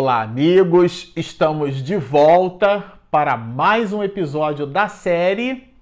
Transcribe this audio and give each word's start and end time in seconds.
Olá, 0.00 0.22
amigos! 0.22 1.12
Estamos 1.16 1.82
de 1.82 1.96
volta 1.96 3.00
para 3.10 3.36
mais 3.36 3.92
um 3.92 4.00
episódio 4.00 4.64
da 4.64 4.86
série 4.86 5.74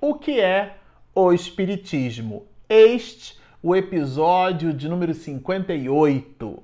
O 0.00 0.16
que 0.16 0.40
é 0.40 0.78
o 1.14 1.32
Espiritismo? 1.32 2.44
Este, 2.68 3.38
o 3.62 3.76
episódio 3.76 4.74
de 4.74 4.88
número 4.88 5.14
58. 5.14 6.60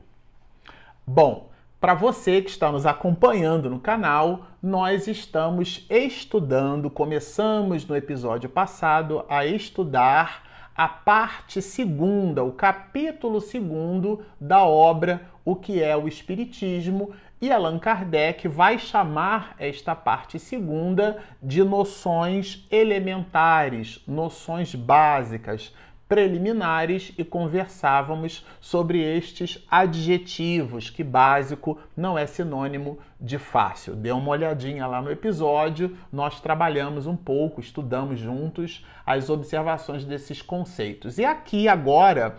Bom, 1.06 1.50
para 1.80 1.94
você 1.94 2.42
que 2.42 2.50
está 2.50 2.72
nos 2.72 2.84
acompanhando 2.84 3.70
no 3.70 3.78
canal, 3.78 4.46
nós 4.60 5.06
estamos 5.06 5.86
estudando, 5.88 6.90
começamos 6.90 7.86
no 7.86 7.94
episódio 7.94 8.50
passado 8.50 9.24
a 9.28 9.46
estudar 9.46 10.51
a 10.76 10.88
parte 10.88 11.60
segunda, 11.60 12.42
o 12.42 12.52
capítulo 12.52 13.40
segundo 13.40 14.24
da 14.40 14.64
obra 14.64 15.22
O 15.44 15.56
que 15.56 15.82
é 15.82 15.96
o 15.96 16.06
Espiritismo, 16.06 17.12
e 17.40 17.50
Allan 17.50 17.78
Kardec 17.78 18.46
vai 18.46 18.78
chamar 18.78 19.56
esta 19.58 19.96
parte 19.96 20.38
segunda 20.38 21.20
de 21.42 21.64
noções 21.64 22.64
elementares, 22.70 24.00
noções 24.06 24.74
básicas, 24.76 25.74
preliminares 26.12 27.10
e 27.16 27.24
conversávamos 27.24 28.44
sobre 28.60 29.00
estes 29.00 29.64
adjetivos, 29.70 30.90
que 30.90 31.02
básico 31.02 31.78
não 31.96 32.18
é 32.18 32.26
sinônimo 32.26 32.98
de 33.18 33.38
fácil. 33.38 33.96
Dê 33.96 34.12
uma 34.12 34.28
olhadinha 34.28 34.86
lá 34.86 35.00
no 35.00 35.10
episódio, 35.10 35.96
nós 36.12 36.38
trabalhamos 36.38 37.06
um 37.06 37.16
pouco, 37.16 37.62
estudamos 37.62 38.20
juntos 38.20 38.84
as 39.06 39.30
observações 39.30 40.04
desses 40.04 40.42
conceitos. 40.42 41.16
E 41.16 41.24
aqui 41.24 41.66
agora, 41.66 42.36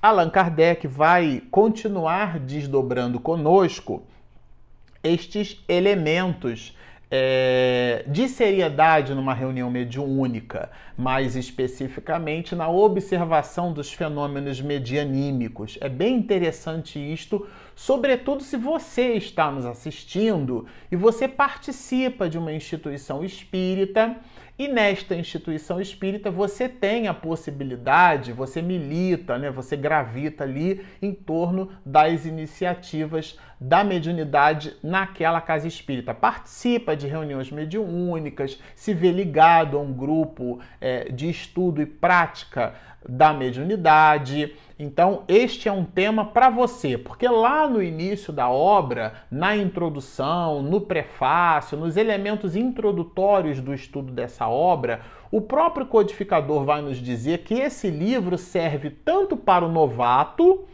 Allan 0.00 0.30
Kardec 0.30 0.86
vai 0.86 1.42
continuar 1.50 2.38
desdobrando 2.38 3.18
conosco 3.18 4.04
estes 5.02 5.60
elementos 5.68 6.76
é, 7.10 8.04
de 8.06 8.28
seriedade 8.28 9.14
numa 9.14 9.32
reunião 9.32 9.70
mediúnica, 9.70 10.70
mais 10.96 11.36
especificamente 11.36 12.54
na 12.54 12.68
observação 12.68 13.72
dos 13.72 13.92
fenômenos 13.92 14.60
medianímicos. 14.60 15.78
É 15.80 15.88
bem 15.88 16.16
interessante 16.16 16.98
isto, 16.98 17.46
sobretudo 17.74 18.42
se 18.42 18.56
você 18.56 19.14
está 19.14 19.50
nos 19.50 19.64
assistindo 19.64 20.66
e 20.90 20.96
você 20.96 21.26
participa 21.26 22.28
de 22.28 22.36
uma 22.36 22.52
instituição 22.52 23.24
espírita 23.24 24.16
e 24.58 24.66
nesta 24.66 25.14
instituição 25.14 25.80
espírita 25.80 26.30
você 26.30 26.68
tem 26.68 27.06
a 27.06 27.14
possibilidade, 27.14 28.32
você 28.32 28.60
milita, 28.60 29.38
né, 29.38 29.50
você 29.50 29.76
gravita 29.76 30.42
ali 30.42 30.84
em 31.00 31.14
torno 31.14 31.70
das 31.86 32.26
iniciativas 32.26 33.38
da 33.60 33.84
mediunidade 33.84 34.74
naquela 34.82 35.40
casa 35.40 35.68
espírita. 35.68 36.12
Participa 36.12 36.96
de 36.96 37.06
reuniões 37.06 37.50
mediúnicas, 37.50 38.60
se 38.74 38.92
vê 38.92 39.12
ligado 39.12 39.76
a 39.76 39.80
um 39.80 39.92
grupo 39.92 40.60
é, 40.80 41.10
de 41.10 41.30
estudo 41.30 41.80
e 41.80 41.86
prática 41.86 42.74
da 43.06 43.32
mediunidade. 43.32 44.54
Então, 44.78 45.24
este 45.28 45.68
é 45.68 45.72
um 45.72 45.84
tema 45.84 46.24
para 46.24 46.48
você, 46.48 46.96
porque 46.96 47.28
lá 47.28 47.68
no 47.68 47.82
início 47.82 48.32
da 48.32 48.48
obra, 48.48 49.14
na 49.30 49.56
introdução, 49.56 50.62
no 50.62 50.80
prefácio, 50.80 51.76
nos 51.76 51.96
elementos 51.96 52.54
introdutórios 52.54 53.60
do 53.60 53.74
estudo 53.74 54.12
dessa 54.12 54.48
obra, 54.48 55.00
o 55.30 55.40
próprio 55.40 55.86
codificador 55.86 56.64
vai 56.64 56.80
nos 56.80 56.98
dizer 56.98 57.38
que 57.38 57.54
esse 57.54 57.90
livro 57.90 58.38
serve 58.38 58.90
tanto 58.90 59.36
para 59.36 59.64
o 59.64 59.70
novato 59.70 60.64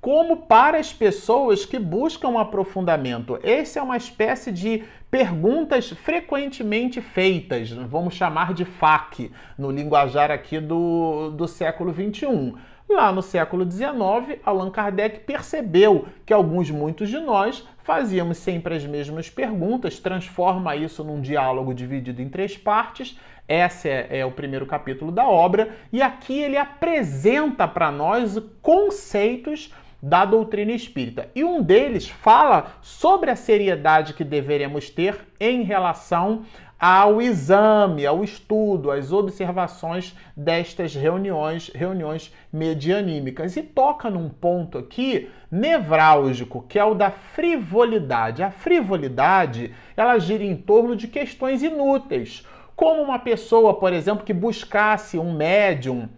como 0.00 0.38
para 0.38 0.78
as 0.78 0.92
pessoas 0.92 1.66
que 1.66 1.78
buscam 1.78 2.38
aprofundamento. 2.38 3.38
Esse 3.42 3.78
é 3.78 3.82
uma 3.82 3.96
espécie 3.96 4.50
de 4.50 4.82
perguntas 5.10 5.90
frequentemente 5.90 7.00
feitas, 7.00 7.70
vamos 7.70 8.14
chamar 8.14 8.54
de 8.54 8.64
FAQ, 8.64 9.30
no 9.58 9.70
linguajar 9.70 10.30
aqui 10.30 10.58
do, 10.60 11.30
do 11.30 11.46
século 11.46 11.92
XXI. 11.92 12.54
Lá 12.88 13.12
no 13.12 13.22
século 13.22 13.70
XIX, 13.70 14.40
Allan 14.44 14.70
Kardec 14.70 15.20
percebeu 15.20 16.06
que 16.26 16.32
alguns, 16.32 16.70
muitos 16.70 17.08
de 17.08 17.20
nós, 17.20 17.66
fazíamos 17.84 18.38
sempre 18.38 18.74
as 18.74 18.84
mesmas 18.84 19.30
perguntas, 19.30 20.00
transforma 20.00 20.74
isso 20.74 21.04
num 21.04 21.20
diálogo 21.20 21.72
dividido 21.72 22.20
em 22.20 22.28
três 22.28 22.56
partes. 22.56 23.16
Esse 23.46 23.88
é, 23.88 24.18
é 24.20 24.26
o 24.26 24.32
primeiro 24.32 24.66
capítulo 24.66 25.12
da 25.12 25.28
obra, 25.28 25.76
e 25.92 26.02
aqui 26.02 26.40
ele 26.40 26.56
apresenta 26.56 27.66
para 27.68 27.92
nós 27.92 28.38
conceitos 28.62 29.72
da 30.02 30.24
doutrina 30.24 30.72
espírita. 30.72 31.28
E 31.34 31.44
um 31.44 31.62
deles 31.62 32.08
fala 32.08 32.74
sobre 32.80 33.30
a 33.30 33.36
seriedade 33.36 34.14
que 34.14 34.24
deveremos 34.24 34.88
ter 34.90 35.18
em 35.38 35.62
relação 35.62 36.44
ao 36.80 37.20
exame, 37.20 38.06
ao 38.06 38.24
estudo, 38.24 38.90
às 38.90 39.12
observações 39.12 40.16
destas 40.34 40.94
reuniões, 40.94 41.70
reuniões 41.74 42.34
medianímicas. 42.50 43.54
E 43.54 43.62
toca 43.62 44.08
num 44.08 44.30
ponto 44.30 44.78
aqui 44.78 45.28
nevrálgico, 45.50 46.64
que 46.66 46.78
é 46.78 46.84
o 46.84 46.94
da 46.94 47.10
frivolidade. 47.10 48.42
A 48.42 48.50
frivolidade, 48.50 49.74
ela 49.94 50.18
gira 50.18 50.42
em 50.42 50.56
torno 50.56 50.96
de 50.96 51.06
questões 51.06 51.62
inúteis, 51.62 52.46
como 52.74 53.02
uma 53.02 53.18
pessoa, 53.18 53.74
por 53.74 53.92
exemplo, 53.92 54.24
que 54.24 54.32
buscasse 54.32 55.18
um 55.18 55.34
médium 55.34 56.08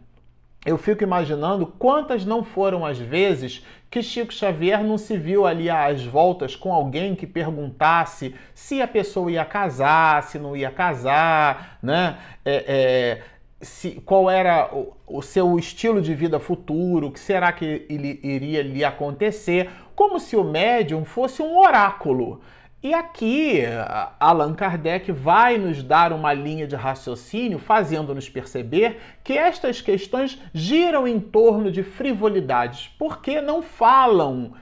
eu 0.65 0.79
fico 0.79 1.03
imaginando 1.03 1.67
quantas 1.67 2.25
não 2.25 2.45
foram 2.45 2.87
as 2.87 2.99
vezes 2.99 3.65
que 3.91 4.03
Chico 4.03 4.33
Xavier 4.33 4.83
não 4.83 4.97
se 4.97 5.19
viu 5.19 5.45
ali 5.45 5.69
às 5.69 6.05
voltas 6.05 6.57
com 6.57 6.73
alguém 6.73 7.15
que 7.15 7.27
perguntasse 7.27 8.35
se 8.55 8.81
a 8.81 8.89
pessoa 8.89 9.31
ia 9.31 9.45
casar, 9.45 10.23
se 10.23 10.39
não 10.39 10.57
ia 10.57 10.71
casar, 10.71 11.79
né? 11.83 12.17
É, 12.45 12.65
é, 12.67 13.23
se, 13.61 14.01
qual 14.05 14.31
era 14.31 14.75
o, 14.75 14.97
o, 15.07 15.21
seu 15.21 15.59
estilo 15.59 16.01
de 16.01 16.15
vida 16.15 16.41
futuro, 16.41 17.09
o 17.09 17.13
que 17.13 17.21
será 17.21 17.53
que 17.53 17.85
ele, 17.89 18.19
iria 18.23 18.63
lhe 18.63 18.85
acontecer, 18.85 19.69
como 19.95 20.19
se 20.19 20.37
o 20.37 20.43
médium 20.43 21.05
fosse 21.05 21.43
um 21.43 21.59
oráculo. 21.59 22.41
E 22.83 22.93
aqui, 22.93 23.61
Allan 24.19 24.55
Kardec 24.55 25.13
vai 25.13 25.57
nos 25.57 25.85
dar 25.85 26.13
uma 26.13 26.33
linha 26.33 26.67
de 26.67 26.75
raciocínio, 26.75 27.61
fazendo-nos 27.61 28.29
perceber 28.29 28.99
que 29.23 29.35
estas 29.35 29.81
questões 29.81 30.37
giram 30.53 31.07
em 31.07 31.21
torno 31.21 31.71
de 31.71 31.85
frivolidades, 31.85 32.89
porque 32.99 33.41
não 33.41 33.63
falam, 33.63 34.55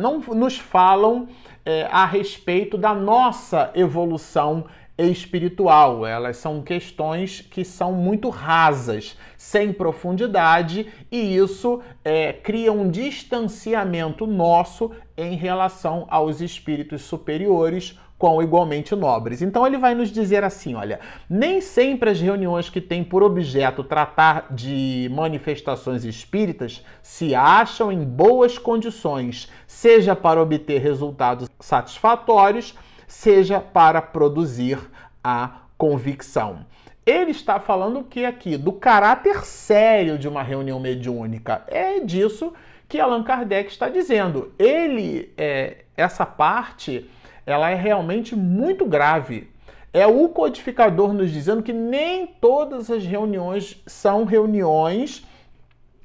não 0.00 0.18
nos 0.18 0.58
falam 0.58 1.28
é, 1.64 1.86
a 1.92 2.04
respeito 2.04 2.76
da 2.76 2.92
nossa 2.92 3.70
evolução 3.72 4.64
espiritual. 4.98 6.06
Elas 6.06 6.36
são 6.36 6.62
questões 6.62 7.40
que 7.40 7.64
são 7.64 7.92
muito 7.92 8.28
rasas, 8.28 9.16
sem 9.36 9.72
profundidade, 9.72 10.86
e 11.10 11.36
isso 11.36 11.80
é, 12.04 12.32
cria 12.32 12.72
um 12.72 12.90
distanciamento 12.90 14.26
nosso 14.26 14.90
em 15.16 15.36
relação 15.36 16.06
aos 16.08 16.40
espíritos 16.40 17.02
superiores 17.02 17.98
com 18.18 18.42
igualmente 18.42 18.94
nobres. 18.94 19.42
Então 19.42 19.66
ele 19.66 19.76
vai 19.76 19.94
nos 19.94 20.10
dizer 20.10 20.42
assim, 20.42 20.74
olha, 20.74 21.00
nem 21.28 21.60
sempre 21.60 22.10
as 22.10 22.20
reuniões 22.20 22.70
que 22.70 22.80
têm 22.80 23.04
por 23.04 23.22
objeto 23.22 23.84
tratar 23.84 24.46
de 24.50 25.10
manifestações 25.12 26.04
espíritas 26.04 26.82
se 27.02 27.34
acham 27.34 27.92
em 27.92 28.02
boas 28.02 28.58
condições, 28.58 29.50
seja 29.66 30.16
para 30.16 30.40
obter 30.40 30.80
resultados 30.80 31.48
satisfatórios, 31.60 32.74
seja 33.06 33.60
para 33.60 34.02
produzir 34.02 34.78
a 35.22 35.60
convicção. 35.76 36.66
Ele 37.04 37.30
está 37.30 37.60
falando 37.60 38.00
o 38.00 38.04
que 38.04 38.24
aqui? 38.24 38.56
Do 38.56 38.72
caráter 38.72 39.44
sério 39.44 40.18
de 40.18 40.26
uma 40.26 40.42
reunião 40.42 40.80
mediúnica. 40.80 41.62
É 41.68 42.00
disso 42.00 42.52
que 42.88 42.98
Allan 42.98 43.22
Kardec 43.22 43.70
está 43.70 43.88
dizendo. 43.88 44.52
Ele, 44.58 45.32
é, 45.36 45.84
essa 45.96 46.26
parte, 46.26 47.08
ela 47.44 47.70
é 47.70 47.74
realmente 47.74 48.34
muito 48.34 48.84
grave. 48.84 49.48
É 49.92 50.06
o 50.06 50.28
codificador 50.28 51.12
nos 51.12 51.30
dizendo 51.30 51.62
que 51.62 51.72
nem 51.72 52.26
todas 52.26 52.90
as 52.90 53.04
reuniões 53.04 53.80
são 53.86 54.24
reuniões, 54.24 55.24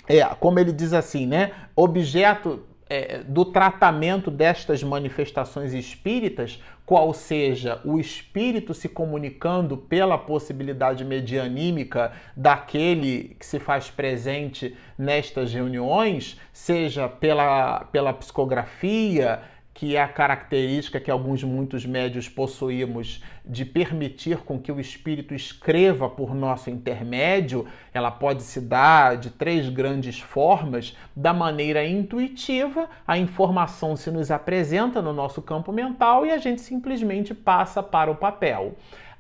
é, 0.07 0.24
como 0.39 0.59
ele 0.59 0.71
diz 0.71 0.94
assim, 0.94 1.25
né? 1.25 1.51
Objeto 1.75 2.63
é, 2.91 3.23
do 3.23 3.45
tratamento 3.45 4.29
destas 4.29 4.83
manifestações 4.83 5.73
espíritas, 5.73 6.61
qual 6.85 7.13
seja 7.13 7.79
o 7.85 7.97
espírito 7.97 8.73
se 8.73 8.89
comunicando 8.89 9.77
pela 9.77 10.17
possibilidade 10.17 11.05
medianímica 11.05 12.11
daquele 12.35 13.38
que 13.39 13.45
se 13.45 13.59
faz 13.61 13.89
presente 13.89 14.75
nestas 14.97 15.53
reuniões, 15.53 16.38
seja 16.51 17.07
pela, 17.07 17.85
pela 17.93 18.11
psicografia, 18.11 19.39
que 19.81 19.95
é 19.95 20.01
a 20.04 20.07
característica 20.07 21.00
que 21.00 21.10
alguns 21.10 21.44
muitos 21.44 21.88
médios 21.88 22.30
possuímos 22.30 23.24
de 23.44 23.66
permitir 23.66 24.38
com 24.38 24.60
que 24.60 24.72
o 24.72 24.80
espírito 24.80 25.33
escreva 25.33 26.07
por 26.07 26.36
nosso 26.36 26.69
intermédio, 26.69 27.66
ela 27.92 28.12
pode 28.12 28.44
se 28.44 28.62
dar 28.62 29.18
de 29.18 29.31
três 29.31 29.69
grandes 29.69 30.19
formas, 30.19 30.95
da 31.16 31.33
maneira 31.33 31.83
intuitiva, 31.83 32.88
a 33.07 33.18
informação 33.18 33.95
se 33.95 34.12
nos 34.12 34.30
apresenta 34.30 35.01
no 35.01 35.13
nosso 35.13 35.42
campo 35.42 35.72
mental 35.72 36.28
e 36.28 36.31
a 36.31 36.38
gente 36.38 36.62
simplesmente 36.62 37.33
passa 37.33 37.81
para 37.81 38.12
o 38.12 38.16
papel. 38.16 38.75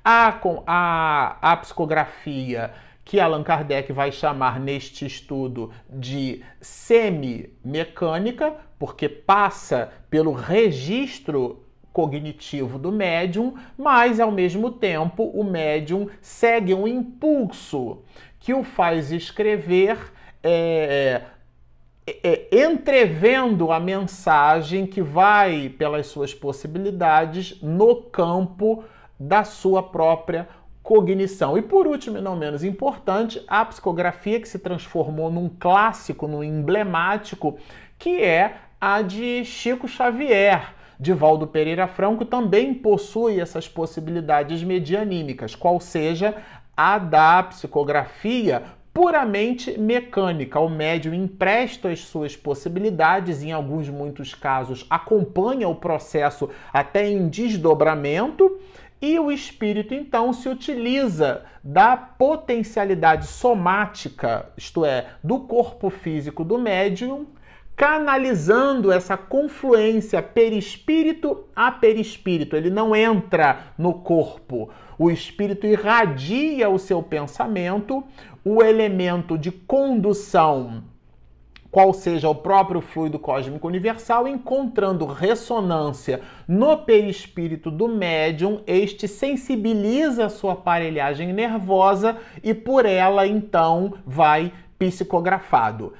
A, 0.05 0.39
a, 0.67 1.37
a 1.41 1.57
psicografia 1.57 2.71
que 3.03 3.19
Allan 3.19 3.41
Kardec 3.41 3.91
vai 3.91 4.11
chamar 4.11 4.59
neste 4.59 5.07
estudo 5.07 5.71
de 5.89 6.43
semi-mecânica, 6.61 8.55
porque 8.81 9.07
passa 9.07 9.91
pelo 10.09 10.31
registro 10.31 11.61
cognitivo 11.93 12.79
do 12.79 12.91
médium, 12.91 13.53
mas 13.77 14.19
ao 14.19 14.31
mesmo 14.31 14.71
tempo 14.71 15.23
o 15.35 15.43
médium 15.43 16.07
segue 16.19 16.73
um 16.73 16.87
impulso 16.87 17.99
que 18.39 18.55
o 18.55 18.63
faz 18.63 19.11
escrever 19.11 19.99
é, 20.41 21.21
é, 22.07 22.47
é 22.51 22.65
entrevendo 22.65 23.71
a 23.71 23.79
mensagem 23.79 24.87
que 24.87 24.99
vai, 24.99 25.69
pelas 25.69 26.07
suas 26.07 26.33
possibilidades, 26.33 27.61
no 27.61 27.97
campo 27.97 28.83
da 29.19 29.43
sua 29.43 29.83
própria 29.83 30.49
cognição. 30.81 31.55
E 31.55 31.61
por 31.61 31.85
último, 31.85 32.17
e 32.17 32.21
não 32.21 32.35
menos 32.35 32.63
importante, 32.63 33.43
a 33.47 33.63
psicografia 33.63 34.39
que 34.39 34.49
se 34.49 34.57
transformou 34.57 35.29
num 35.29 35.47
clássico, 35.47 36.27
num 36.27 36.43
emblemático, 36.43 37.59
que 37.99 38.19
é 38.19 38.55
a 38.81 39.03
de 39.03 39.45
Chico 39.45 39.87
Xavier. 39.87 40.73
Divaldo 40.99 41.45
Pereira 41.45 41.87
Franco 41.87 42.25
também 42.25 42.73
possui 42.73 43.39
essas 43.39 43.67
possibilidades 43.67 44.63
medianímicas, 44.63 45.53
qual 45.53 45.79
seja 45.79 46.35
a 46.75 46.97
da 46.97 47.43
psicografia 47.43 48.63
puramente 48.91 49.79
mecânica. 49.79 50.59
O 50.59 50.67
médium 50.67 51.13
empresta 51.13 51.89
as 51.89 51.99
suas 51.99 52.35
possibilidades, 52.35 53.43
em 53.43 53.51
alguns 53.51 53.87
muitos 53.87 54.33
casos 54.33 54.85
acompanha 54.89 55.67
o 55.67 55.75
processo 55.75 56.49
até 56.73 57.07
em 57.07 57.29
desdobramento 57.29 58.59
e 58.99 59.19
o 59.19 59.31
espírito 59.31 59.93
então 59.93 60.33
se 60.33 60.49
utiliza 60.49 61.43
da 61.63 61.95
potencialidade 61.95 63.27
somática, 63.27 64.49
isto 64.57 64.83
é, 64.83 65.07
do 65.23 65.39
corpo 65.41 65.89
físico 65.89 66.43
do 66.43 66.57
médium, 66.57 67.25
canalizando 67.81 68.91
essa 68.91 69.17
confluência 69.17 70.21
perispírito 70.21 71.45
a 71.55 71.71
perispírito. 71.71 72.55
Ele 72.55 72.69
não 72.69 72.95
entra 72.95 73.73
no 73.75 73.95
corpo. 73.95 74.69
O 74.99 75.09
espírito 75.09 75.65
irradia 75.65 76.69
o 76.69 76.77
seu 76.77 77.01
pensamento, 77.01 78.03
o 78.45 78.61
elemento 78.61 79.35
de 79.35 79.49
condução 79.49 80.83
qual 81.71 81.93
seja 81.93 82.27
o 82.27 82.35
próprio 82.35 82.81
fluido 82.81 83.17
cósmico 83.17 83.65
universal, 83.65 84.27
encontrando 84.27 85.05
ressonância 85.05 86.19
no 86.45 86.77
perispírito 86.79 87.71
do 87.71 87.87
médium, 87.87 88.61
este 88.67 89.07
sensibiliza 89.07 90.25
a 90.25 90.29
sua 90.29 90.51
aparelhagem 90.51 91.31
nervosa 91.31 92.17
e 92.43 92.53
por 92.53 92.85
ela 92.85 93.25
então 93.25 93.93
vai 94.05 94.51
psicografado. 94.77 95.93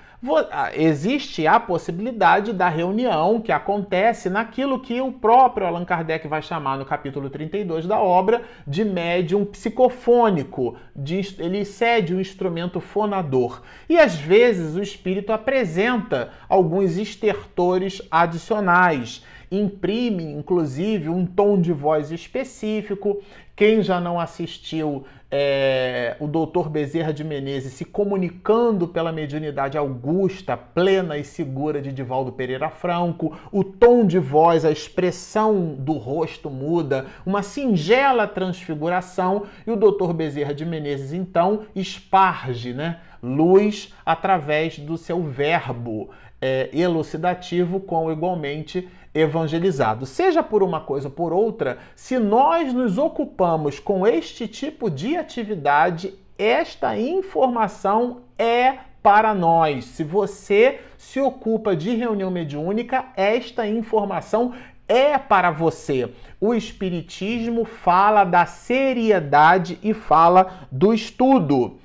Ah, 0.52 0.70
existe 0.76 1.48
a 1.48 1.60
possibilidade 1.60 2.54
da 2.54 2.70
reunião 2.70 3.42
que 3.42 3.52
acontece 3.52 4.30
naquilo 4.30 4.80
que 4.80 5.02
o 5.02 5.12
próprio 5.12 5.66
Allan 5.66 5.84
Kardec 5.84 6.28
vai 6.28 6.44
chamar 6.44 6.78
no 6.78 6.86
capítulo 6.86 7.28
32 7.28 7.88
da 7.88 8.00
obra 8.00 8.44
de 8.68 8.86
médium 8.86 9.44
psicofônico. 9.44 10.78
De, 10.96 11.20
ele 11.40 11.66
cede 11.66 12.14
um 12.14 12.22
instrumento 12.22 12.80
fonador. 12.80 13.64
E 13.90 13.98
às 13.98 14.14
vezes 14.14 14.76
o 14.76 14.84
espírito 14.84 15.34
apresenta 15.34 16.30
alguns 16.48 16.98
estertores 16.98 18.00
adicionais 18.12 19.26
imprime, 19.52 20.24
inclusive, 20.24 21.10
um 21.10 21.26
tom 21.26 21.60
de 21.60 21.74
voz 21.74 22.10
específico. 22.12 23.22
Quem 23.54 23.84
já 23.84 24.00
não 24.00 24.20
assistiu 24.20 25.04
é, 25.30 26.16
o 26.20 26.28
doutor 26.28 26.70
Bezerra 26.70 27.14
de 27.14 27.24
Menezes 27.24 27.74
se 27.74 27.86
comunicando 27.86 28.88
pela 28.88 29.12
mediunidade 29.12 29.78
augusta, 29.78 30.58
plena 30.58 31.18
e 31.18 31.24
segura 31.24 31.82
de 31.82 31.92
Divaldo 31.92 32.32
Pereira 32.32 32.70
Franco, 32.70 33.38
o 33.52 33.64
tom 33.64 34.06
de 34.06 34.20
voz, 34.20 34.66
a 34.66 34.72
expressão 34.72 35.76
do 35.76 35.94
rosto 35.94 36.50
muda, 36.50 37.06
uma 37.26 37.44
singela 37.44 38.28
transfiguração, 38.28 39.44
e 39.68 39.72
o 39.72 39.76
doutor 39.76 40.14
Bezerra 40.14 40.54
de 40.54 40.66
Menezes, 40.66 41.14
então, 41.14 41.62
esparge 41.76 42.74
né, 42.74 43.00
luz 43.22 43.94
através 44.06 44.80
do 44.80 44.98
seu 44.98 45.22
verbo 45.22 46.10
é, 46.42 46.70
elucidativo 46.74 47.80
com 47.80 48.12
igualmente 48.12 48.90
evangelizado. 49.14 50.06
Seja 50.06 50.42
por 50.42 50.64
uma 50.64 50.80
coisa 50.80 51.08
ou 51.08 51.14
por 51.14 51.34
outra, 51.34 51.78
se 51.96 52.18
nós 52.18 52.74
nos 52.74 52.98
ocupamos 52.98 53.80
com 53.80 54.08
este 54.08 54.48
tipo 54.48 54.90
de 54.90 55.16
atividade, 55.18 56.14
esta 56.38 56.98
informação 56.98 58.22
é 58.38 58.78
para 59.04 59.34
nós. 59.34 59.86
Se 59.86 60.04
você 60.04 60.80
se 60.98 61.20
ocupa 61.20 61.76
de 61.76 61.96
reunião 61.96 62.32
mediúnica, 62.32 63.06
esta 63.16 63.68
informação 63.68 64.54
é 64.88 65.18
para 65.18 65.52
você. 65.52 66.12
O 66.40 66.54
Espiritismo 66.54 67.66
fala 67.66 68.24
da 68.24 68.46
seriedade 68.46 69.80
e 69.82 69.94
fala 69.94 70.68
do 70.72 70.94
estudo. 70.94 71.80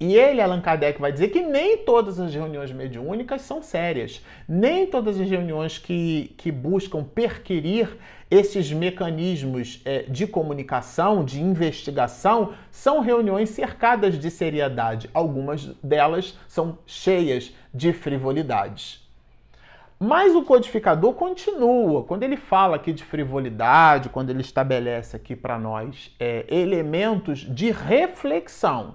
E 0.00 0.16
ele, 0.16 0.40
Allan 0.40 0.62
Kardec, 0.62 0.98
vai 0.98 1.12
dizer 1.12 1.28
que 1.28 1.42
nem 1.42 1.76
todas 1.76 2.18
as 2.18 2.34
reuniões 2.34 2.72
mediúnicas 2.72 3.42
são 3.42 3.62
sérias. 3.62 4.24
Nem 4.48 4.86
todas 4.86 5.20
as 5.20 5.28
reuniões 5.28 5.76
que, 5.76 6.34
que 6.38 6.50
buscam 6.50 7.04
perquirir 7.04 7.98
esses 8.30 8.72
mecanismos 8.72 9.82
é, 9.84 10.04
de 10.04 10.26
comunicação, 10.26 11.22
de 11.22 11.42
investigação, 11.42 12.54
são 12.70 13.00
reuniões 13.00 13.50
cercadas 13.50 14.18
de 14.18 14.30
seriedade. 14.30 15.10
Algumas 15.12 15.66
delas 15.82 16.34
são 16.48 16.78
cheias 16.86 17.52
de 17.74 17.92
frivolidades. 17.92 19.06
Mas 19.98 20.34
o 20.34 20.42
codificador 20.44 21.12
continua. 21.12 22.04
Quando 22.04 22.22
ele 22.22 22.38
fala 22.38 22.76
aqui 22.76 22.90
de 22.90 23.04
frivolidade, 23.04 24.08
quando 24.08 24.30
ele 24.30 24.40
estabelece 24.40 25.14
aqui 25.14 25.36
para 25.36 25.58
nós 25.58 26.10
é, 26.18 26.46
elementos 26.48 27.40
de 27.40 27.70
reflexão 27.70 28.94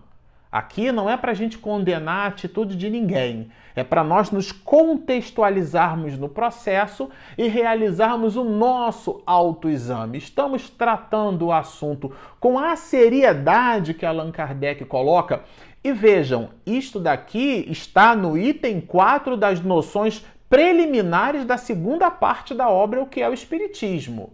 Aqui 0.56 0.90
não 0.90 1.10
é 1.10 1.18
para 1.18 1.34
a 1.34 1.36
gente 1.36 1.58
condenar 1.58 2.24
a 2.24 2.28
atitude 2.28 2.78
de 2.78 2.90
ninguém, 2.90 3.52
é 3.76 3.84
para 3.84 4.06
nós 4.06 4.32
nos 4.32 4.54
contextualizarmos 4.54 6.18
no 6.18 6.30
processo 6.30 7.10
e 7.38 7.50
realizarmos 7.50 8.38
o 8.38 8.44
nosso 8.46 9.22
autoexame. 9.26 10.18
Estamos 10.18 10.70
tratando 10.70 11.48
o 11.48 11.52
assunto 11.52 12.10
com 12.40 12.58
a 12.58 12.78
seriedade 12.78 13.94
que 13.94 14.06
Allan 14.06 14.32
Kardec 14.32 14.86
coloca. 14.86 15.44
E 15.84 15.92
vejam, 15.92 16.52
isto 16.66 17.02
daqui 17.02 17.66
está 17.70 18.16
no 18.16 18.38
item 18.38 18.80
4 18.80 19.36
das 19.36 19.60
noções 19.60 20.26
preliminares 20.50 21.44
da 21.44 21.58
segunda 21.58 22.10
parte 22.10 22.54
da 22.54 22.70
obra, 22.70 23.02
o 23.02 23.08
que 23.08 23.22
é 23.22 23.28
o 23.28 23.34
Espiritismo 23.34 24.32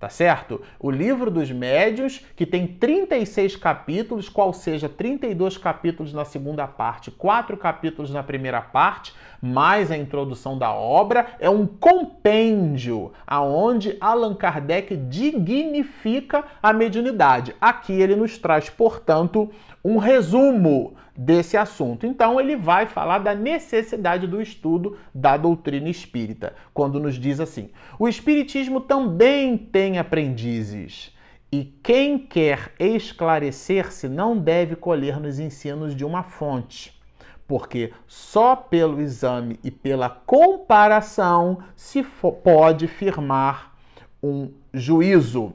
tá 0.00 0.08
certo? 0.08 0.62
O 0.78 0.90
livro 0.90 1.30
dos 1.30 1.52
médios, 1.52 2.24
que 2.34 2.46
tem 2.46 2.66
36 2.66 3.54
capítulos, 3.56 4.30
qual 4.30 4.50
seja 4.54 4.88
32 4.88 5.58
capítulos 5.58 6.14
na 6.14 6.24
segunda 6.24 6.66
parte, 6.66 7.10
4 7.10 7.54
capítulos 7.58 8.10
na 8.10 8.22
primeira 8.22 8.62
parte, 8.62 9.12
mais 9.42 9.90
a 9.90 9.96
introdução 9.98 10.56
da 10.56 10.72
obra, 10.72 11.26
é 11.38 11.50
um 11.50 11.66
compêndio 11.66 13.12
aonde 13.26 13.98
Allan 14.00 14.34
Kardec 14.34 14.96
dignifica 14.96 16.44
a 16.62 16.72
mediunidade. 16.72 17.54
Aqui 17.60 17.92
ele 17.92 18.16
nos 18.16 18.38
traz, 18.38 18.70
portanto, 18.70 19.50
um 19.84 19.98
resumo 19.98 20.94
desse 21.20 21.54
assunto. 21.54 22.06
Então, 22.06 22.40
ele 22.40 22.56
vai 22.56 22.86
falar 22.86 23.18
da 23.18 23.34
necessidade 23.34 24.26
do 24.26 24.40
estudo 24.40 24.96
da 25.14 25.36
doutrina 25.36 25.90
espírita, 25.90 26.54
quando 26.72 26.98
nos 26.98 27.16
diz 27.16 27.38
assim: 27.40 27.68
o 27.98 28.08
Espiritismo 28.08 28.80
também 28.80 29.58
tem 29.58 29.98
aprendizes. 29.98 31.14
E 31.52 31.64
quem 31.82 32.16
quer 32.16 32.72
esclarecer-se 32.78 34.08
não 34.08 34.38
deve 34.38 34.76
colher 34.76 35.20
nos 35.20 35.38
ensinos 35.38 35.94
de 35.94 36.06
uma 36.06 36.22
fonte, 36.22 36.98
porque 37.46 37.92
só 38.06 38.56
pelo 38.56 39.00
exame 39.00 39.58
e 39.62 39.70
pela 39.70 40.08
comparação 40.08 41.58
se 41.76 42.02
pode 42.42 42.86
firmar 42.86 43.74
um 44.22 44.52
juízo. 44.72 45.52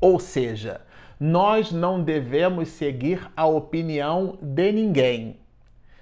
Ou 0.00 0.18
seja, 0.18 0.80
nós 1.24 1.70
não 1.70 2.02
devemos 2.02 2.66
seguir 2.70 3.30
a 3.36 3.46
opinião 3.46 4.36
de 4.42 4.72
ninguém. 4.72 5.36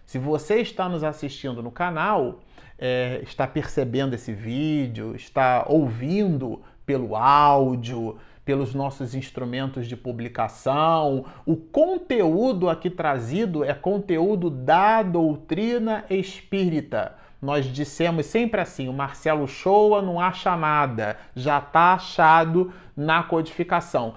Se 0.06 0.18
você 0.18 0.62
está 0.62 0.88
nos 0.88 1.04
assistindo 1.04 1.62
no 1.62 1.70
canal, 1.70 2.40
é, 2.78 3.20
está 3.22 3.46
percebendo 3.46 4.14
esse 4.14 4.32
vídeo, 4.32 5.14
está 5.14 5.66
ouvindo 5.68 6.62
pelo 6.86 7.14
áudio, 7.14 8.16
pelos 8.46 8.72
nossos 8.72 9.14
instrumentos 9.14 9.86
de 9.86 9.94
publicação. 9.94 11.26
O 11.44 11.54
conteúdo 11.54 12.70
aqui 12.70 12.88
trazido 12.88 13.62
é 13.62 13.74
conteúdo 13.74 14.48
da 14.48 15.02
doutrina 15.02 16.02
espírita. 16.08 17.14
Nós 17.42 17.66
dissemos 17.66 18.24
sempre 18.24 18.60
assim: 18.60 18.88
o 18.88 18.92
Marcelo 18.92 19.46
Shoa 19.46 20.00
não 20.00 20.18
acha 20.18 20.56
nada, 20.56 21.18
já 21.34 21.58
está 21.58 21.92
achado 21.92 22.72
na 22.96 23.22
codificação. 23.22 24.14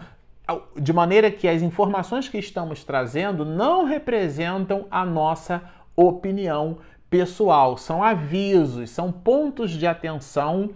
De 0.76 0.92
maneira 0.92 1.32
que 1.32 1.48
as 1.48 1.62
informações 1.62 2.28
que 2.28 2.38
estamos 2.38 2.84
trazendo 2.84 3.46
não 3.46 3.86
representam 3.86 4.86
a 4.92 5.06
nossa 5.06 5.64
opinião 5.96 6.80
pessoal, 7.10 7.78
são 7.78 8.04
avisos, 8.04 8.90
são 8.90 9.12
pontos 9.12 9.72
de 9.72 9.86
atenção 9.86 10.72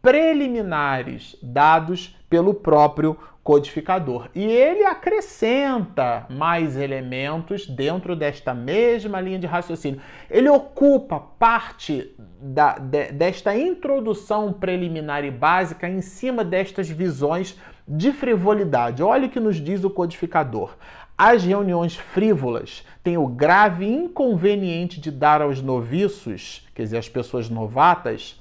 preliminares 0.00 1.36
dados 1.42 2.16
pelo 2.28 2.54
próprio 2.54 3.16
codificador. 3.44 4.30
E 4.34 4.42
ele 4.42 4.84
acrescenta 4.84 6.26
mais 6.30 6.76
elementos 6.76 7.66
dentro 7.66 8.16
desta 8.16 8.54
mesma 8.54 9.20
linha 9.20 9.38
de 9.38 9.46
raciocínio. 9.46 10.00
Ele 10.30 10.48
ocupa 10.48 11.20
parte 11.38 12.14
da, 12.40 12.78
de, 12.78 13.12
desta 13.12 13.54
introdução 13.56 14.52
preliminar 14.52 15.24
e 15.24 15.30
básica 15.30 15.86
em 15.86 16.00
cima 16.00 16.42
destas 16.42 16.88
visões 16.88 17.60
de 17.86 18.12
frivolidade. 18.12 19.02
Olha 19.02 19.26
o 19.26 19.30
que 19.30 19.40
nos 19.40 19.56
diz 19.56 19.84
o 19.84 19.90
codificador. 19.90 20.74
As 21.16 21.44
reuniões 21.44 21.96
frívolas 21.96 22.84
têm 23.02 23.16
o 23.16 23.26
grave 23.26 23.86
inconveniente 23.86 25.00
de 25.00 25.10
dar 25.10 25.40
aos 25.40 25.62
noviços, 25.62 26.66
quer 26.74 26.82
dizer, 26.82 26.98
às 26.98 27.08
pessoas 27.08 27.48
novatas, 27.48 28.40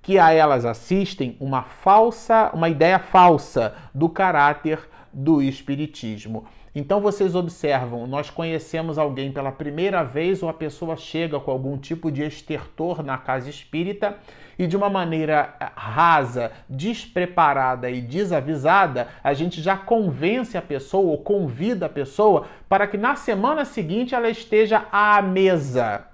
que 0.00 0.18
a 0.18 0.32
elas 0.32 0.64
assistem 0.64 1.36
uma 1.40 1.62
falsa, 1.62 2.50
uma 2.54 2.68
ideia 2.68 2.98
falsa 2.98 3.74
do 3.94 4.08
caráter 4.08 4.88
do 5.12 5.42
espiritismo. 5.42 6.46
Então 6.74 7.00
vocês 7.00 7.36
observam, 7.36 8.04
nós 8.04 8.30
conhecemos 8.30 8.98
alguém 8.98 9.30
pela 9.30 9.52
primeira 9.52 10.02
vez 10.02 10.42
ou 10.42 10.48
a 10.48 10.52
pessoa 10.52 10.96
chega 10.96 11.38
com 11.38 11.52
algum 11.52 11.78
tipo 11.78 12.10
de 12.10 12.22
estertor 12.22 13.00
na 13.00 13.16
casa 13.16 13.48
espírita 13.48 14.16
e 14.58 14.66
de 14.66 14.76
uma 14.76 14.90
maneira 14.90 15.54
eh, 15.60 15.68
rasa, 15.76 16.50
despreparada 16.68 17.88
e 17.88 18.00
desavisada, 18.00 19.06
a 19.22 19.32
gente 19.32 19.62
já 19.62 19.76
convence 19.76 20.58
a 20.58 20.62
pessoa 20.62 21.12
ou 21.12 21.18
convida 21.18 21.86
a 21.86 21.88
pessoa 21.88 22.46
para 22.68 22.88
que 22.88 22.96
na 22.96 23.14
semana 23.14 23.64
seguinte 23.64 24.12
ela 24.12 24.28
esteja 24.28 24.84
à 24.90 25.22
mesa 25.22 26.08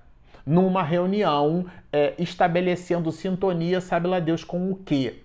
numa 0.44 0.82
reunião 0.82 1.64
é, 1.92 2.14
estabelecendo 2.18 3.10
sintonia, 3.10 3.80
sabe 3.80 4.08
lá 4.08 4.18
Deus 4.18 4.44
com 4.44 4.70
o 4.70 4.76
quê? 4.76 5.22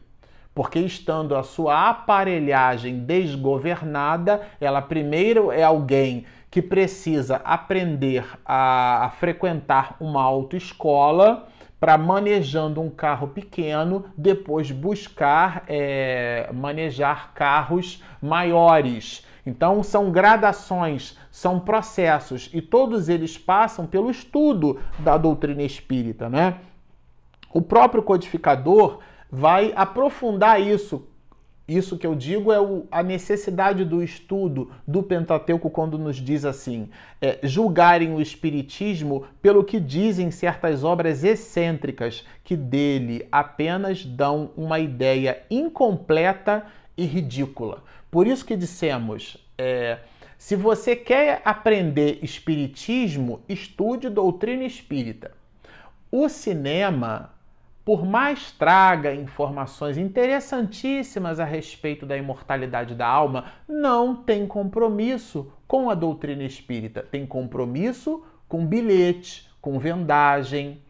Porque 0.56 0.80
estando 0.80 1.36
a 1.36 1.44
sua 1.44 1.90
aparelhagem 1.90 3.00
desgovernada, 3.00 4.42
ela 4.60 4.82
primeiro 4.82 5.52
é 5.52 5.62
alguém 5.62 6.26
que 6.50 6.62
precisa 6.62 7.42
aprender 7.44 8.26
a, 8.46 9.06
a 9.06 9.10
frequentar 9.10 9.98
uma 10.00 10.24
autoescola 10.24 11.50
para 11.78 11.98
manejando 11.98 12.80
um 12.82 12.90
carro 12.90 13.28
pequeno, 13.28 14.06
depois 14.18 14.72
buscar 14.72 15.66
é, 15.68 16.50
manejar 16.54 17.34
carros 17.34 18.02
maiores. 18.22 19.26
Então 19.46 19.84
são 19.84 20.10
gradações, 20.10 21.18
são 21.30 21.60
processos 21.60 22.50
e 22.54 22.62
todos 22.62 23.10
eles 23.10 23.38
passam 23.38 23.86
pelo 23.86 24.10
estudo 24.10 24.80
da 25.00 25.18
doutrina 25.18 25.64
espírita, 25.64 26.30
né? 26.30 26.56
O 27.54 27.62
próprio 27.62 28.02
codificador 28.02 29.00
vai 29.36 29.74
aprofundar 29.76 30.62
isso. 30.62 31.08
Isso 31.68 31.98
que 31.98 32.06
eu 32.06 32.14
digo 32.14 32.52
é 32.52 32.62
o, 32.62 32.86
a 32.92 33.02
necessidade 33.02 33.84
do 33.84 34.04
estudo 34.04 34.72
do 34.88 35.02
Pentateuco 35.02 35.70
quando 35.70 35.98
nos 35.98 36.18
diz 36.18 36.46
assim: 36.46 36.90
é, 37.20 37.40
julgarem 37.44 38.14
o 38.14 38.22
Espiritismo 38.22 39.26
pelo 39.42 39.64
que 39.64 39.80
dizem 39.80 40.30
certas 40.30 40.84
obras 40.84 41.24
excêntricas 41.24 42.24
que 42.44 42.56
dele 42.56 43.28
apenas 43.32 44.06
dão 44.06 44.52
uma 44.56 44.80
ideia 44.80 45.42
incompleta 45.50 46.66
e 46.96 47.04
ridícula. 47.04 47.84
Por 48.12 48.28
isso 48.28 48.46
que 48.46 48.56
dissemos, 48.56 49.36
é, 49.58 49.98
se 50.38 50.56
você 50.56 50.96
quer 50.96 51.42
aprender 51.44 52.20
espiritismo, 52.22 53.42
estude 53.50 54.08
doutrina 54.08 54.64
espírita. 54.64 55.32
O 56.12 56.30
cinema, 56.30 57.35
por 57.86 58.04
mais 58.04 58.52
traga 58.52 59.14
informações 59.14 59.96
interessantíssimas 59.96 61.40
a 61.40 61.46
respeito 61.46 62.04
da 62.04 62.18
imortalidade 62.18 62.96
da 62.96 63.08
alma, 63.08 63.46
não 63.70 64.16
tem 64.16 64.48
compromisso 64.48 65.54
com 65.68 65.90
a 65.92 65.94
doutrina 65.94 66.44
espírita. 66.44 67.04
Tem 67.04 67.28
compromisso 67.28 68.24
com 68.50 68.66
bilhete, 68.66 69.48
com 69.62 69.78
vendagem. 69.78 70.82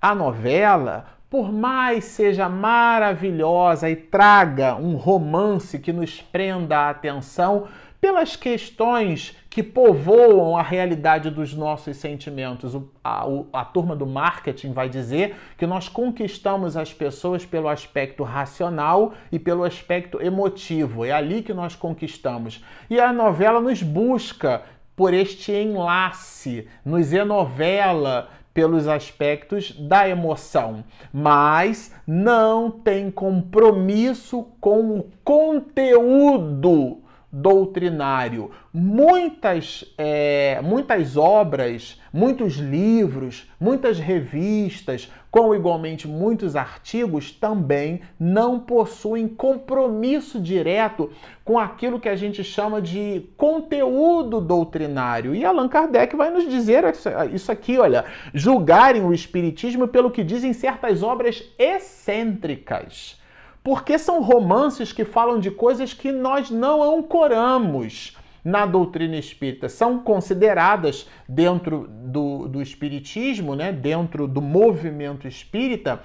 A 0.00 0.14
novela 0.14 1.06
por 1.34 1.50
mais 1.50 2.04
seja 2.04 2.48
maravilhosa 2.48 3.90
e 3.90 3.96
traga 3.96 4.76
um 4.76 4.94
romance 4.94 5.80
que 5.80 5.92
nos 5.92 6.22
prenda 6.22 6.76
a 6.78 6.90
atenção, 6.90 7.66
pelas 8.04 8.36
questões 8.36 9.34
que 9.48 9.62
povoam 9.62 10.58
a 10.58 10.62
realidade 10.62 11.30
dos 11.30 11.54
nossos 11.54 11.96
sentimentos. 11.96 12.76
A, 13.02 13.24
a, 13.50 13.64
turma 13.64 13.96
do 13.96 14.04
marketing 14.04 14.74
vai 14.74 14.90
dizer 14.90 15.34
que 15.56 15.66
nós 15.66 15.88
conquistamos 15.88 16.76
as 16.76 16.92
pessoas 16.92 17.46
pelo 17.46 17.66
aspecto 17.66 18.22
racional 18.22 19.14
e 19.32 19.38
pelo 19.38 19.64
aspecto 19.64 20.20
emotivo. 20.20 21.02
É 21.02 21.12
ali 21.12 21.40
que 21.40 21.54
nós 21.54 21.74
conquistamos. 21.74 22.62
E 22.90 23.00
a 23.00 23.10
novela 23.10 23.58
nos 23.58 23.82
busca 23.82 24.60
por 24.94 25.14
este 25.14 25.52
enlace, 25.52 26.68
nos 26.84 27.10
enovela 27.10 28.28
pelos 28.52 28.86
aspectos 28.86 29.72
da 29.72 30.06
emoção, 30.06 30.84
mas 31.10 31.90
não 32.06 32.70
tem 32.70 33.10
compromisso 33.10 34.46
com 34.60 34.98
o 34.98 35.10
conteúdo 35.24 37.02
doutrinário. 37.34 38.52
Muitas, 38.72 39.84
é, 39.98 40.60
muitas 40.62 41.16
obras, 41.16 42.00
muitos 42.12 42.54
livros, 42.54 43.50
muitas 43.58 43.98
revistas, 43.98 45.10
como 45.32 45.52
igualmente 45.52 46.06
muitos 46.06 46.54
artigos, 46.54 47.32
também 47.32 48.02
não 48.20 48.60
possuem 48.60 49.26
compromisso 49.26 50.40
direto 50.40 51.10
com 51.44 51.58
aquilo 51.58 51.98
que 51.98 52.08
a 52.08 52.14
gente 52.14 52.44
chama 52.44 52.80
de 52.80 53.28
conteúdo 53.36 54.40
doutrinário. 54.40 55.34
E 55.34 55.44
Allan 55.44 55.68
Kardec 55.68 56.14
vai 56.14 56.30
nos 56.30 56.48
dizer 56.48 56.84
isso 57.32 57.50
aqui, 57.50 57.78
olha, 57.78 58.04
julgarem 58.32 59.02
o 59.02 59.12
Espiritismo 59.12 59.88
pelo 59.88 60.10
que 60.10 60.22
dizem 60.22 60.52
certas 60.52 61.02
obras 61.02 61.42
excêntricas 61.58 63.23
porque 63.64 63.98
são 63.98 64.22
romances 64.22 64.92
que 64.92 65.04
falam 65.06 65.40
de 65.40 65.50
coisas 65.50 65.94
que 65.94 66.12
nós 66.12 66.50
não 66.50 66.82
ancoramos 66.82 68.14
na 68.44 68.66
doutrina 68.66 69.16
espírita. 69.16 69.70
São 69.70 70.00
consideradas 70.00 71.08
dentro 71.26 71.88
do, 71.88 72.46
do 72.46 72.60
espiritismo, 72.60 73.56
né, 73.56 73.72
dentro 73.72 74.28
do 74.28 74.42
movimento 74.42 75.26
espírita, 75.26 76.02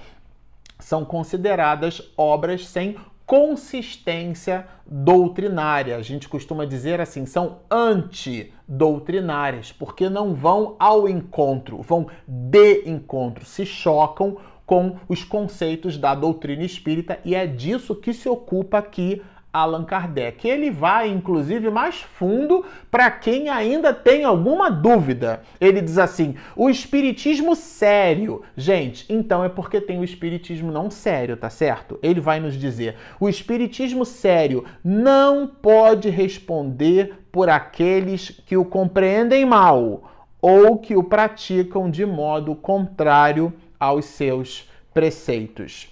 são 0.78 1.04
consideradas 1.04 2.00
obras 2.16 2.66
sem 2.66 2.96
consistência 3.26 4.66
doutrinária. 4.86 5.96
A 5.96 6.02
gente 6.02 6.30
costuma 6.30 6.64
dizer 6.64 6.98
assim, 6.98 7.26
são 7.26 7.58
antidoutrinárias, 7.70 9.70
porque 9.70 10.08
não 10.08 10.34
vão 10.34 10.76
ao 10.78 11.06
encontro, 11.06 11.82
vão 11.82 12.06
de 12.26 12.88
encontro, 12.88 13.44
se 13.44 13.66
chocam 13.66 14.38
com 14.70 14.94
os 15.08 15.24
conceitos 15.24 15.98
da 15.98 16.14
doutrina 16.14 16.62
espírita 16.62 17.18
e 17.24 17.34
é 17.34 17.44
disso 17.44 17.92
que 17.92 18.12
se 18.12 18.28
ocupa 18.28 18.78
aqui 18.78 19.20
Allan 19.52 19.82
Kardec. 19.82 20.46
Ele 20.46 20.70
vai, 20.70 21.08
inclusive, 21.10 21.68
mais 21.68 21.96
fundo 21.96 22.64
para 22.88 23.10
quem 23.10 23.48
ainda 23.48 23.92
tem 23.92 24.22
alguma 24.22 24.70
dúvida. 24.70 25.42
Ele 25.60 25.80
diz 25.80 25.98
assim: 25.98 26.36
o 26.54 26.70
espiritismo 26.70 27.56
sério. 27.56 28.42
Gente, 28.56 29.12
então 29.12 29.42
é 29.42 29.48
porque 29.48 29.80
tem 29.80 29.98
o 29.98 30.04
espiritismo 30.04 30.70
não 30.70 30.88
sério, 30.88 31.36
tá 31.36 31.50
certo? 31.50 31.98
Ele 32.00 32.20
vai 32.20 32.38
nos 32.38 32.54
dizer: 32.54 32.94
o 33.18 33.28
espiritismo 33.28 34.04
sério 34.04 34.64
não 34.84 35.48
pode 35.48 36.08
responder 36.10 37.24
por 37.32 37.48
aqueles 37.48 38.40
que 38.46 38.56
o 38.56 38.64
compreendem 38.64 39.44
mal 39.44 40.28
ou 40.40 40.78
que 40.78 40.94
o 40.94 41.02
praticam 41.02 41.90
de 41.90 42.06
modo 42.06 42.54
contrário 42.54 43.52
aos 43.80 44.04
seus 44.04 44.70
preceitos. 44.92 45.88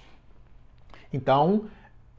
Então, 1.13 1.65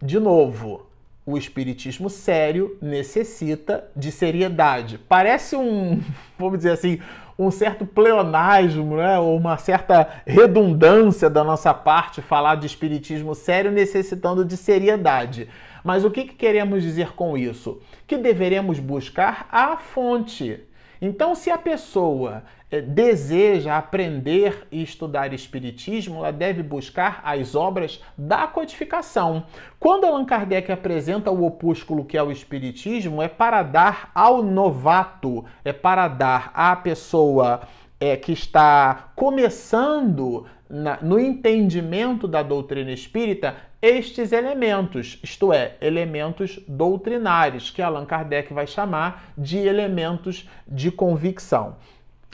de 0.01 0.19
novo, 0.19 0.87
o 1.25 1.37
espiritismo 1.37 2.09
sério 2.09 2.75
necessita 2.81 3.87
de 3.95 4.11
seriedade. 4.11 4.97
Parece 4.97 5.55
um, 5.55 6.01
vamos 6.39 6.57
dizer 6.57 6.71
assim, 6.71 6.99
um 7.37 7.51
certo 7.51 7.85
pleonasmo, 7.85 8.97
né? 8.97 9.19
ou 9.19 9.37
uma 9.37 9.57
certa 9.57 10.23
redundância 10.25 11.29
da 11.29 11.43
nossa 11.43 11.73
parte 11.73 12.21
falar 12.21 12.55
de 12.55 12.65
espiritismo 12.65 13.35
sério 13.35 13.71
necessitando 13.71 14.43
de 14.43 14.57
seriedade. 14.57 15.47
Mas 15.83 16.03
o 16.03 16.11
que, 16.11 16.25
que 16.25 16.33
queremos 16.33 16.83
dizer 16.83 17.13
com 17.13 17.37
isso? 17.37 17.81
Que 18.05 18.17
deveremos 18.17 18.79
buscar 18.79 19.47
a 19.51 19.77
fonte. 19.77 20.59
Então, 21.01 21.33
se 21.33 21.49
a 21.49 21.57
pessoa 21.57 22.43
deseja 22.69 23.77
aprender 23.77 24.67
e 24.71 24.83
estudar 24.83 25.33
Espiritismo, 25.33 26.19
ela 26.19 26.31
deve 26.31 26.61
buscar 26.61 27.19
as 27.23 27.55
obras 27.55 28.01
da 28.17 28.45
codificação. 28.45 29.43
Quando 29.79 30.05
Allan 30.05 30.25
Kardec 30.25 30.71
apresenta 30.71 31.31
o 31.31 31.45
opúsculo 31.45 32.05
que 32.05 32.17
é 32.17 32.21
o 32.21 32.31
Espiritismo, 32.31 33.21
é 33.21 33.27
para 33.27 33.63
dar 33.63 34.11
ao 34.13 34.43
novato, 34.43 35.43
é 35.65 35.73
para 35.73 36.07
dar 36.07 36.51
à 36.53 36.75
pessoa 36.75 37.61
é, 37.99 38.15
que 38.15 38.31
está 38.31 39.11
começando 39.15 40.45
na, 40.69 40.99
no 41.01 41.19
entendimento 41.19 42.27
da 42.27 42.43
doutrina 42.43 42.91
espírita 42.91 43.55
estes 43.81 44.31
elementos, 44.31 45.19
isto 45.23 45.51
é, 45.51 45.75
elementos 45.81 46.59
doutrinários, 46.67 47.71
que 47.71 47.81
Allan 47.81 48.05
Kardec 48.05 48.53
vai 48.53 48.67
chamar 48.67 49.33
de 49.37 49.57
elementos 49.57 50.47
de 50.67 50.91
convicção. 50.91 51.77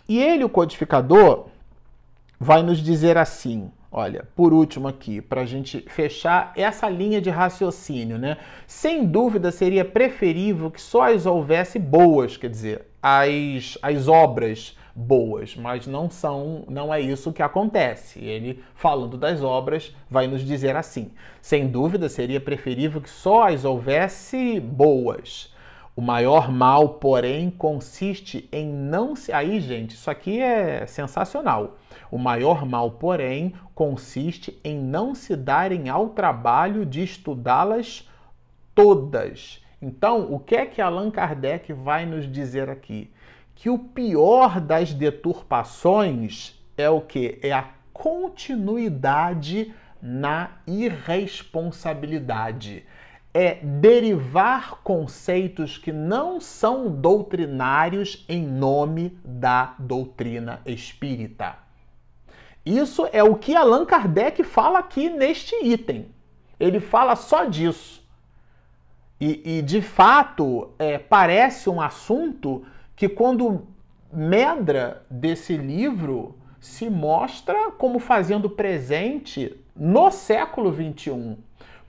E 0.07 0.21
ele, 0.21 0.43
o 0.43 0.49
codificador, 0.49 1.47
vai 2.39 2.61
nos 2.61 2.79
dizer 2.79 3.17
assim: 3.17 3.71
olha, 3.91 4.27
por 4.35 4.53
último 4.53 4.87
aqui, 4.87 5.21
para 5.21 5.41
a 5.41 5.45
gente 5.45 5.81
fechar 5.87 6.51
essa 6.55 6.89
linha 6.89 7.21
de 7.21 7.29
raciocínio, 7.29 8.17
né? 8.17 8.37
Sem 8.67 9.05
dúvida 9.05 9.51
seria 9.51 9.83
preferível 9.83 10.69
que 10.69 10.81
só 10.81 11.11
as 11.13 11.25
houvesse 11.25 11.79
boas, 11.79 12.37
quer 12.37 12.49
dizer, 12.49 12.85
as, 13.01 13.77
as 13.81 14.07
obras 14.07 14.77
boas, 14.95 15.55
mas 15.55 15.85
não 15.87 16.09
são, 16.09 16.63
não 16.69 16.93
é 16.93 17.01
isso 17.01 17.33
que 17.33 17.41
acontece. 17.41 18.19
Ele, 18.23 18.63
falando 18.75 19.17
das 19.17 19.41
obras, 19.41 19.93
vai 20.09 20.27
nos 20.27 20.45
dizer 20.45 20.75
assim: 20.75 21.11
sem 21.41 21.67
dúvida 21.67 22.09
seria 22.09 22.39
preferível 22.39 23.01
que 23.01 23.09
só 23.09 23.47
as 23.47 23.65
houvesse 23.65 24.59
boas 24.59 25.54
o 25.95 26.01
maior 26.01 26.51
mal, 26.51 26.95
porém, 26.95 27.49
consiste 27.49 28.49
em 28.51 28.67
não 28.67 29.15
se. 29.15 29.31
Aí, 29.31 29.61
gente, 29.61 29.91
isso 29.91 30.11
aqui 30.11 30.41
é 30.41 30.85
sensacional. 30.85 31.77
O 32.11 32.17
maior 32.17 32.65
mal, 32.65 32.91
porém, 32.91 33.53
consiste 33.73 34.59
em 34.61 34.77
não 34.77 35.15
se 35.15 35.37
darem 35.37 35.87
ao 35.87 36.09
trabalho 36.09 36.85
de 36.85 37.01
estudá-las 37.01 38.09
todas. 38.73 39.63
Então, 39.81 40.33
o 40.33 40.39
que 40.39 40.55
é 40.55 40.65
que 40.65 40.81
Allan 40.81 41.09
Kardec 41.09 41.71
vai 41.71 42.05
nos 42.05 42.29
dizer 42.29 42.69
aqui? 42.69 43.09
Que 43.55 43.69
o 43.69 43.79
pior 43.79 44.59
das 44.59 44.93
deturpações 44.93 46.61
é 46.77 46.89
o 46.89 46.99
que? 46.99 47.39
É 47.41 47.53
a 47.53 47.69
continuidade 47.93 49.73
na 50.01 50.57
irresponsabilidade 50.67 52.83
é 53.35 53.55
derivar 53.61 54.79
conceitos 54.81 55.77
que 55.77 55.91
não 55.91 56.39
são 56.39 56.89
doutrinários 56.89 58.23
em 58.29 58.41
nome 58.41 59.19
da 59.25 59.75
doutrina 59.77 60.61
espírita. 60.65 61.57
Isso 62.65 63.05
é 63.11 63.21
o 63.21 63.35
que 63.35 63.53
Allan 63.53 63.85
Kardec 63.85 64.41
fala 64.41 64.79
aqui 64.79 65.09
neste 65.09 65.53
item. 65.65 66.07
Ele 66.57 66.79
fala 66.79 67.17
só 67.17 67.43
disso. 67.43 68.01
E, 69.19 69.57
e 69.57 69.61
de 69.61 69.81
fato, 69.81 70.69
é, 70.79 70.97
parece 70.97 71.69
um 71.69 71.81
assunto 71.81 72.65
que, 72.95 73.09
quando 73.09 73.67
medra 74.13 75.05
desse 75.11 75.57
livro, 75.57 76.39
se 76.57 76.89
mostra 76.89 77.69
como 77.71 77.99
fazendo 77.99 78.49
presente 78.49 79.59
no 79.75 80.09
século 80.09 80.73
XXI 80.73 81.37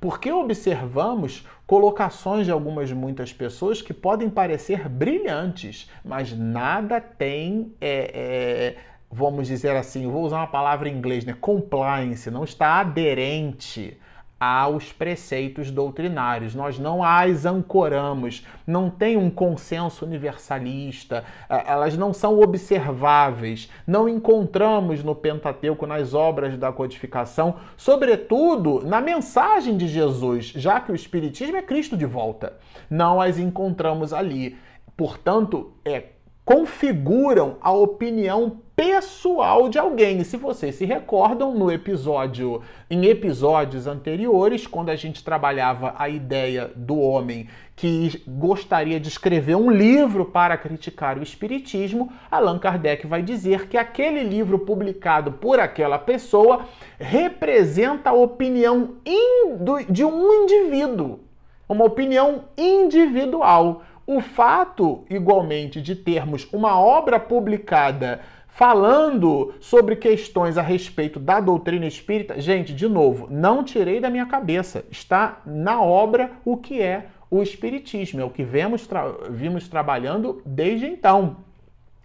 porque 0.00 0.30
observamos 0.30 1.46
colocações 1.66 2.46
de 2.46 2.52
algumas 2.52 2.92
muitas 2.92 3.32
pessoas 3.32 3.82
que 3.82 3.92
podem 3.92 4.30
parecer 4.30 4.88
brilhantes, 4.88 5.90
mas 6.04 6.32
nada 6.36 7.00
tem, 7.00 7.74
é, 7.80 8.10
é, 8.14 8.76
vamos 9.10 9.48
dizer 9.48 9.74
assim, 9.74 10.08
vou 10.08 10.24
usar 10.24 10.38
uma 10.38 10.46
palavra 10.46 10.88
em 10.88 10.96
inglês, 10.96 11.24
né? 11.24 11.36
Compliance, 11.40 12.30
não 12.30 12.44
está 12.44 12.80
aderente 12.80 13.98
aos 14.38 14.92
preceitos 14.92 15.70
doutrinários. 15.70 16.54
Nós 16.54 16.78
não 16.78 17.02
as 17.02 17.46
ancoramos, 17.46 18.46
não 18.66 18.90
tem 18.90 19.16
um 19.16 19.30
consenso 19.30 20.04
universalista, 20.04 21.24
eh, 21.48 21.64
elas 21.66 21.96
não 21.96 22.12
são 22.12 22.40
observáveis, 22.40 23.70
não 23.86 24.08
encontramos 24.08 25.02
no 25.02 25.14
Pentateuco, 25.14 25.86
nas 25.86 26.12
obras 26.12 26.56
da 26.56 26.70
codificação, 26.70 27.56
sobretudo 27.76 28.82
na 28.84 29.00
mensagem 29.00 29.76
de 29.76 29.88
Jesus, 29.88 30.46
já 30.46 30.80
que 30.80 30.92
o 30.92 30.94
Espiritismo 30.94 31.56
é 31.56 31.62
Cristo 31.62 31.96
de 31.96 32.04
volta. 32.04 32.54
Não 32.90 33.20
as 33.20 33.38
encontramos 33.38 34.12
ali. 34.12 34.56
Portanto, 34.96 35.72
é 35.84 36.16
configuram 36.46 37.56
a 37.60 37.72
opinião 37.72 38.60
pessoal 38.76 39.70
de 39.70 39.78
alguém. 39.78 40.22
Se 40.22 40.36
vocês 40.36 40.74
se 40.74 40.84
recordam 40.84 41.54
no 41.54 41.72
episódio, 41.72 42.60
em 42.90 43.06
episódios 43.06 43.86
anteriores, 43.86 44.66
quando 44.66 44.90
a 44.90 44.96
gente 44.96 45.24
trabalhava 45.24 45.94
a 45.96 46.10
ideia 46.10 46.70
do 46.76 47.00
homem 47.00 47.48
que 47.74 48.22
gostaria 48.28 49.00
de 49.00 49.08
escrever 49.08 49.56
um 49.56 49.70
livro 49.70 50.26
para 50.26 50.58
criticar 50.58 51.18
o 51.18 51.22
espiritismo, 51.22 52.12
Allan 52.30 52.58
Kardec 52.58 53.06
vai 53.06 53.22
dizer 53.22 53.66
que 53.66 53.78
aquele 53.78 54.22
livro 54.22 54.58
publicado 54.58 55.32
por 55.32 55.58
aquela 55.58 55.98
pessoa 55.98 56.66
representa 56.98 58.10
a 58.10 58.14
opinião 58.14 58.96
de 59.88 60.04
um 60.04 60.42
indivíduo, 60.42 61.20
uma 61.66 61.86
opinião 61.86 62.44
individual. 62.58 63.82
O 64.06 64.20
fato, 64.20 65.04
igualmente, 65.10 65.82
de 65.82 65.96
termos 65.96 66.46
uma 66.52 66.78
obra 66.78 67.18
publicada 67.18 68.20
falando 68.56 69.52
sobre 69.60 69.96
questões 69.96 70.56
a 70.56 70.62
respeito 70.62 71.20
da 71.20 71.40
doutrina 71.40 71.84
espírita, 71.84 72.40
gente, 72.40 72.72
de 72.72 72.88
novo, 72.88 73.28
não 73.30 73.62
tirei 73.62 74.00
da 74.00 74.08
minha 74.08 74.24
cabeça. 74.24 74.82
Está 74.90 75.42
na 75.44 75.82
obra 75.82 76.32
o 76.42 76.56
que 76.56 76.80
é 76.80 77.08
o 77.30 77.42
espiritismo, 77.42 78.22
é 78.22 78.24
o 78.24 78.30
que 78.30 78.42
vemos 78.42 78.86
tra 78.86 79.04
vimos 79.28 79.68
trabalhando 79.68 80.40
desde 80.46 80.86
então. 80.86 81.36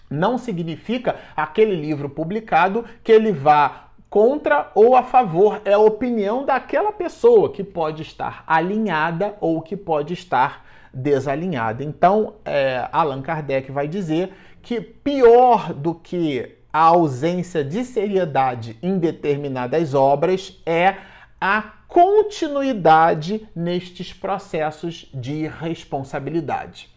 Não 0.09 0.37
significa 0.37 1.15
aquele 1.37 1.73
livro 1.73 2.09
publicado 2.09 2.83
que 3.01 3.13
ele 3.13 3.31
vá 3.31 3.85
contra 4.09 4.71
ou 4.75 4.97
a 4.97 5.03
favor, 5.03 5.61
é 5.63 5.71
a 5.71 5.79
opinião 5.79 6.43
daquela 6.43 6.91
pessoa 6.91 7.49
que 7.49 7.63
pode 7.63 8.01
estar 8.01 8.43
alinhada 8.45 9.37
ou 9.39 9.61
que 9.61 9.77
pode 9.77 10.13
estar 10.13 10.65
desalinhada. 10.93 11.81
Então, 11.81 12.33
é, 12.43 12.89
Allan 12.91 13.21
Kardec 13.21 13.71
vai 13.71 13.87
dizer 13.87 14.33
que 14.61 14.79
pior 14.79 15.73
do 15.73 15.93
que 15.93 16.57
a 16.71 16.81
ausência 16.81 17.63
de 17.63 17.83
seriedade 17.83 18.77
em 18.81 18.97
determinadas 18.97 19.93
obras 19.93 20.61
é 20.65 20.95
a 21.39 21.61
continuidade 21.87 23.47
nestes 23.53 24.13
processos 24.13 25.09
de 25.13 25.47
responsabilidade. 25.47 26.89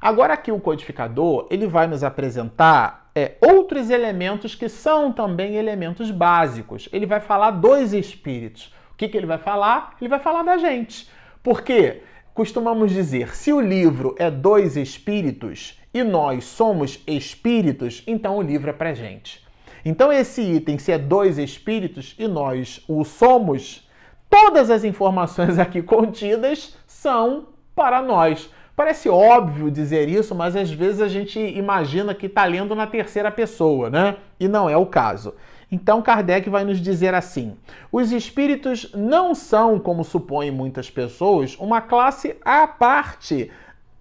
Agora 0.00 0.34
aqui 0.34 0.52
o 0.52 0.60
codificador 0.60 1.46
ele 1.50 1.66
vai 1.66 1.86
nos 1.86 2.04
apresentar 2.04 3.10
é, 3.14 3.36
outros 3.40 3.90
elementos 3.90 4.54
que 4.54 4.68
são 4.68 5.12
também 5.12 5.56
elementos 5.56 6.10
básicos. 6.10 6.88
Ele 6.92 7.06
vai 7.06 7.20
falar 7.20 7.52
dos 7.52 7.92
espíritos. 7.92 8.72
O 8.92 8.96
que, 8.96 9.08
que 9.08 9.16
ele 9.16 9.26
vai 9.26 9.38
falar? 9.38 9.96
Ele 10.00 10.08
vai 10.08 10.18
falar 10.18 10.42
da 10.42 10.58
gente. 10.58 11.08
Por 11.42 11.62
quê? 11.62 12.02
Costumamos 12.34 12.92
dizer, 12.92 13.34
se 13.34 13.52
o 13.52 13.60
livro 13.60 14.14
é 14.18 14.30
dois 14.30 14.76
espíritos 14.76 15.79
e 15.92 16.02
nós 16.02 16.44
somos 16.44 17.02
espíritos, 17.06 18.02
então 18.06 18.38
o 18.38 18.42
livro 18.42 18.70
é 18.70 18.72
pra 18.72 18.94
gente. 18.94 19.44
Então 19.84 20.12
esse 20.12 20.42
item, 20.42 20.78
se 20.78 20.92
é 20.92 20.98
dois 20.98 21.38
espíritos 21.38 22.14
e 22.18 22.28
nós 22.28 22.82
o 22.86 23.04
somos, 23.04 23.88
todas 24.28 24.70
as 24.70 24.84
informações 24.84 25.58
aqui 25.60 25.82
contidas 25.82 26.76
são 26.86 27.48
para 27.74 28.02
nós. 28.02 28.50
Parece 28.76 29.08
óbvio 29.08 29.70
dizer 29.70 30.08
isso, 30.08 30.34
mas 30.34 30.56
às 30.56 30.70
vezes 30.70 31.02
a 31.02 31.08
gente 31.08 31.38
imagina 31.38 32.14
que 32.14 32.26
está 32.26 32.44
lendo 32.44 32.74
na 32.74 32.86
terceira 32.86 33.30
pessoa, 33.30 33.90
né? 33.90 34.16
E 34.38 34.48
não 34.48 34.70
é 34.70 34.76
o 34.76 34.86
caso. 34.86 35.34
Então 35.70 36.02
Kardec 36.02 36.48
vai 36.48 36.64
nos 36.64 36.80
dizer 36.80 37.14
assim: 37.14 37.56
os 37.92 38.10
espíritos 38.10 38.90
não 38.94 39.34
são, 39.34 39.78
como 39.78 40.02
supõem 40.02 40.50
muitas 40.50 40.90
pessoas, 40.90 41.56
uma 41.58 41.80
classe 41.80 42.36
à 42.44 42.66
parte 42.66 43.50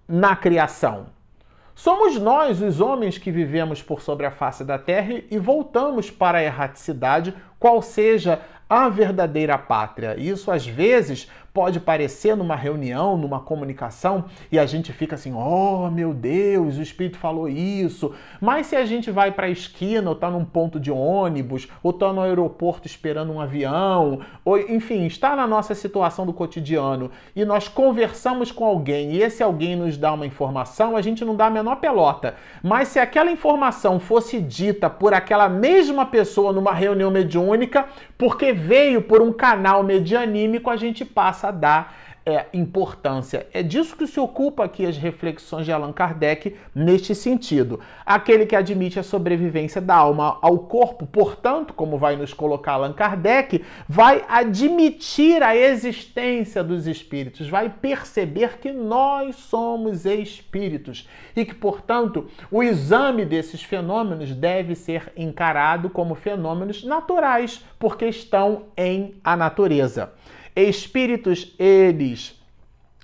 na 0.07 0.35
criação. 0.35 1.07
Somos 1.79 2.19
nós, 2.19 2.61
os 2.61 2.81
homens, 2.81 3.17
que 3.17 3.31
vivemos 3.31 3.81
por 3.81 4.01
sobre 4.01 4.25
a 4.25 4.31
face 4.31 4.65
da 4.65 4.77
terra 4.77 5.21
e 5.31 5.39
voltamos 5.39 6.11
para 6.11 6.39
a 6.39 6.43
erraticidade, 6.43 7.33
qual 7.57 7.81
seja 7.81 8.41
a 8.69 8.89
verdadeira 8.89 9.57
pátria. 9.57 10.19
Isso 10.19 10.51
às 10.51 10.67
vezes 10.67 11.31
pode 11.53 11.79
parecer 11.79 12.35
numa 12.35 12.55
reunião, 12.55 13.17
numa 13.17 13.39
comunicação, 13.39 14.25
e 14.51 14.59
a 14.59 14.65
gente 14.65 14.93
fica 14.93 15.15
assim: 15.15 15.33
oh 15.33 15.89
meu 15.89 16.13
Deus, 16.13 16.77
o 16.77 16.81
Espírito 16.81 17.17
falou 17.17 17.47
isso. 17.47 18.13
Mas 18.39 18.67
se 18.67 18.75
a 18.75 18.85
gente 18.85 19.11
vai 19.11 19.31
para 19.31 19.47
a 19.47 19.49
esquina, 19.49 20.09
ou 20.09 20.15
está 20.15 20.29
num 20.29 20.45
ponto 20.45 20.79
de 20.79 20.91
ônibus, 20.91 21.67
ou 21.81 21.91
está 21.91 22.13
no 22.13 22.21
aeroporto 22.21 22.87
esperando 22.87 23.31
um 23.31 23.41
avião, 23.41 24.21
ou 24.43 24.57
enfim, 24.57 25.05
está 25.05 25.35
na 25.35 25.47
nossa 25.47 25.75
situação 25.75 26.25
do 26.25 26.33
cotidiano 26.33 27.11
e 27.35 27.45
nós 27.45 27.67
conversamos 27.67 28.51
com 28.51 28.65
alguém 28.65 29.13
e 29.13 29.21
esse 29.21 29.41
alguém 29.41 29.75
nos 29.75 29.97
dá 29.97 30.13
uma 30.13 30.25
informação, 30.25 30.95
a 30.95 31.01
gente 31.01 31.23
não 31.23 31.35
dá 31.35 31.47
a 31.47 31.49
menor 31.49 31.77
pelota. 31.77 32.35
Mas 32.61 32.89
se 32.89 32.99
aquela 32.99 33.31
informação 33.31 33.99
fosse 33.99 34.39
dita 34.39 34.89
por 34.89 35.13
aquela 35.13 35.49
mesma 35.49 36.05
pessoa 36.05 36.51
numa 36.51 36.73
reunião 36.73 37.11
mediúnica, 37.11 37.85
porque 38.17 38.51
veio 38.51 39.01
por 39.01 39.21
um 39.21 39.31
canal 39.31 39.83
medianímico, 39.83 40.69
a 40.69 40.75
gente 40.75 41.05
passa 41.05 41.38
a 41.47 41.51
dar 41.51 41.95
é, 42.29 42.45
importância. 42.53 43.47
É 43.53 43.63
disso 43.63 43.95
que 43.95 44.05
se 44.05 44.19
ocupa 44.19 44.63
aqui 44.63 44.85
as 44.85 44.97
reflexões 44.97 45.65
de 45.65 45.71
Allan 45.71 45.91
Kardec 45.91 46.55
neste 46.75 47.15
sentido. 47.15 47.79
Aquele 48.05 48.45
que 48.45 48.55
admite 48.55 48.99
a 48.99 49.03
sobrevivência 49.03 49.81
da 49.81 49.95
alma 49.95 50.37
ao 50.41 50.59
corpo, 50.59 51.07
portanto, 51.07 51.73
como 51.73 51.97
vai 51.97 52.15
nos 52.15 52.33
colocar 52.33 52.73
Allan 52.73 52.93
Kardec, 52.93 53.63
vai 53.87 54.23
admitir 54.27 55.41
a 55.41 55.55
existência 55.55 56.63
dos 56.63 56.87
espíritos, 56.87 57.49
vai 57.49 57.69
perceber 57.69 58.59
que 58.59 58.71
nós 58.71 59.35
somos 59.35 60.05
espíritos 60.05 61.07
e 61.35 61.45
que, 61.45 61.55
portanto, 61.55 62.27
o 62.51 62.61
exame 62.61 63.25
desses 63.25 63.63
fenômenos 63.63 64.33
deve 64.35 64.75
ser 64.75 65.11
encarado 65.15 65.89
como 65.89 66.15
fenômenos 66.15 66.83
naturais, 66.83 67.63
porque 67.79 68.05
estão 68.05 68.65
em 68.77 69.15
a 69.23 69.35
natureza. 69.35 70.13
Espíritos, 70.55 71.53
eles 71.57 72.39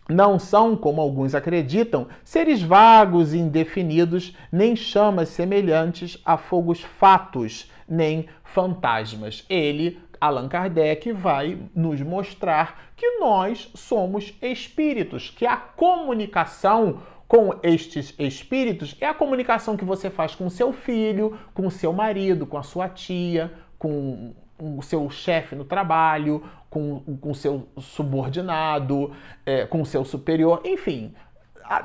não 0.07 0.37
são, 0.37 0.75
como 0.75 1.01
alguns 1.01 1.33
acreditam, 1.33 2.07
seres 2.23 2.61
vagos 2.61 3.33
e 3.33 3.39
indefinidos, 3.39 4.35
nem 4.51 4.75
chamas 4.75 5.29
semelhantes 5.29 6.21
a 6.23 6.37
fogos 6.37 6.81
fatos, 6.81 7.71
nem 7.89 8.27
fantasmas. 8.43 9.43
Ele, 9.49 9.99
Allan 10.21 10.47
Kardec, 10.47 11.11
vai 11.11 11.57
nos 11.75 12.01
mostrar 12.01 12.91
que 12.95 13.17
nós 13.19 13.71
somos 13.73 14.33
espíritos, 14.41 15.31
que 15.31 15.45
a 15.45 15.57
comunicação 15.57 17.01
com 17.27 17.55
estes 17.63 18.13
espíritos 18.19 18.95
é 19.01 19.07
a 19.07 19.13
comunicação 19.13 19.75
que 19.75 19.83
você 19.83 20.11
faz 20.11 20.35
com 20.35 20.47
seu 20.49 20.71
filho, 20.71 21.37
com 21.53 21.67
seu 21.71 21.91
marido, 21.91 22.45
com 22.45 22.57
a 22.57 22.63
sua 22.63 22.87
tia, 22.87 23.51
com 23.79 24.35
o 24.59 24.81
seu 24.81 25.09
chefe 25.09 25.55
no 25.55 25.65
trabalho, 25.65 26.43
com 26.69 27.01
o 27.21 27.33
seu 27.35 27.67
subordinado, 27.77 29.11
é, 29.45 29.65
com 29.65 29.81
o 29.81 29.85
seu 29.85 30.03
superior, 30.03 30.61
enfim. 30.65 31.13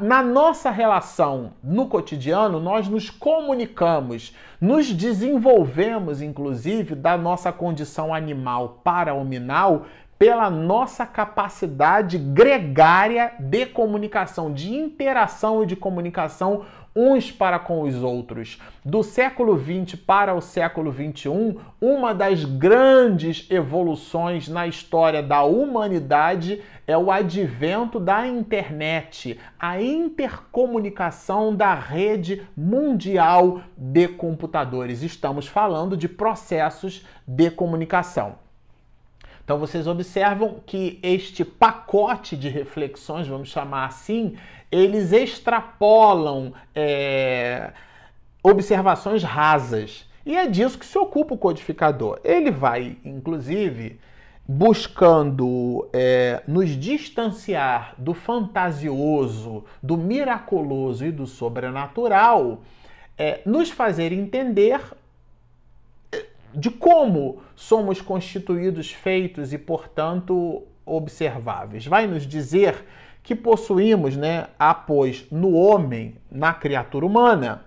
Na 0.01 0.23
nossa 0.23 0.71
relação 0.71 1.53
no 1.63 1.87
cotidiano, 1.87 2.61
nós 2.61 2.87
nos 2.87 3.09
comunicamos, 3.09 4.35
nos 4.61 4.93
desenvolvemos, 4.93 6.21
inclusive, 6.21 6.95
da 6.95 7.17
nossa 7.17 7.51
condição 7.51 8.13
animal 8.13 8.81
para 8.85 9.15
hominal 9.15 9.87
pela 10.21 10.51
nossa 10.51 11.07
capacidade 11.07 12.19
gregária 12.19 13.33
de 13.41 13.65
comunicação, 13.65 14.53
de 14.53 14.71
interação 14.71 15.63
e 15.63 15.67
de 15.67 15.75
comunicação 15.75 16.67
uns 16.95 17.31
para 17.31 17.59
com 17.59 17.83
os 17.83 18.03
outros. 18.03 18.61
Do 18.85 19.03
século 19.03 19.59
XX 19.59 19.95
para 19.95 20.35
o 20.35 20.41
século 20.41 20.93
XXI, 20.93 21.57
uma 21.81 22.13
das 22.15 22.45
grandes 22.45 23.47
evoluções 23.51 24.49
na 24.49 24.67
história 24.67 25.23
da 25.23 25.43
humanidade 25.43 26.61
é 26.87 26.97
o 26.97 27.11
advento 27.11 28.01
da 28.01 28.27
internet, 28.27 29.39
a 29.59 29.81
intercomunicação 29.81 31.55
da 31.55 31.75
rede 31.75 32.43
mundial 32.57 33.61
de 33.77 34.09
computadores. 34.09 35.03
Estamos 35.03 35.47
falando 35.47 35.97
de 35.97 36.09
processos 36.09 37.07
de 37.27 37.51
comunicação. 37.51 38.50
Então 39.51 39.59
vocês 39.59 39.89
observam 39.89 40.61
que 40.65 41.01
este 41.03 41.45
pacote 41.45 42.37
de 42.37 42.49
reflexões, 42.49 43.27
vamos 43.27 43.49
chamar 43.49 43.87
assim, 43.87 44.37
eles 44.71 45.13
extrapolam 45.13 46.53
é, 46.73 47.73
observações 48.45 49.25
rasas. 49.25 50.09
E 50.25 50.37
é 50.37 50.47
disso 50.47 50.79
que 50.79 50.87
se 50.87 50.97
ocupa 50.97 51.35
o 51.35 51.37
codificador. 51.37 52.21
Ele 52.23 52.53
vai, 52.53 52.97
inclusive, 53.05 53.99
buscando 54.47 55.89
é, 55.93 56.45
nos 56.47 56.69
distanciar 56.69 57.97
do 57.99 58.15
fantasioso, 58.15 59.65
do 59.83 59.97
miraculoso 59.97 61.05
e 61.05 61.11
do 61.11 61.27
sobrenatural, 61.27 62.61
é, 63.19 63.41
nos 63.45 63.69
fazer 63.69 64.13
entender 64.13 64.81
de 66.55 66.71
como 66.71 67.43
somos 67.55 68.01
constituídos, 68.01 68.91
feitos 68.91 69.53
e, 69.53 69.59
portanto, 69.59 70.63
observáveis. 70.85 71.87
Vai 71.87 72.07
nos 72.07 72.27
dizer 72.27 72.85
que 73.23 73.35
possuímos, 73.35 74.17
né, 74.17 74.47
após 74.59 75.27
no 75.31 75.53
homem, 75.53 76.17
na 76.31 76.53
criatura 76.53 77.07
humana, 77.07 77.65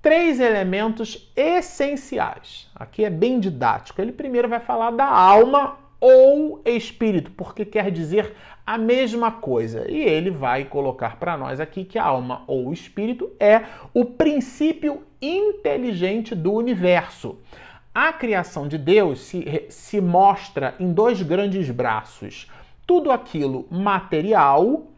três 0.00 0.40
elementos 0.40 1.32
essenciais. 1.36 2.70
Aqui 2.74 3.04
é 3.04 3.10
bem 3.10 3.38
didático. 3.38 4.00
Ele 4.00 4.12
primeiro 4.12 4.48
vai 4.48 4.60
falar 4.60 4.90
da 4.90 5.06
alma 5.06 5.78
ou 6.00 6.60
espírito, 6.64 7.30
porque 7.30 7.64
quer 7.64 7.90
dizer 7.90 8.34
a 8.66 8.76
mesma 8.76 9.30
coisa. 9.30 9.90
E 9.90 10.02
ele 10.02 10.30
vai 10.30 10.64
colocar 10.64 11.16
para 11.16 11.36
nós 11.36 11.60
aqui 11.60 11.84
que 11.84 11.98
a 11.98 12.04
alma 12.04 12.42
ou 12.46 12.72
espírito 12.72 13.30
é 13.40 13.62
o 13.92 14.04
princípio 14.04 15.02
inteligente 15.22 16.34
do 16.34 16.52
universo. 16.52 17.38
A 17.94 18.12
criação 18.12 18.66
de 18.66 18.76
Deus 18.76 19.20
se, 19.20 19.66
se 19.68 20.00
mostra 20.00 20.74
em 20.80 20.92
dois 20.92 21.22
grandes 21.22 21.70
braços: 21.70 22.50
tudo 22.84 23.12
aquilo 23.12 23.68
material 23.70 24.88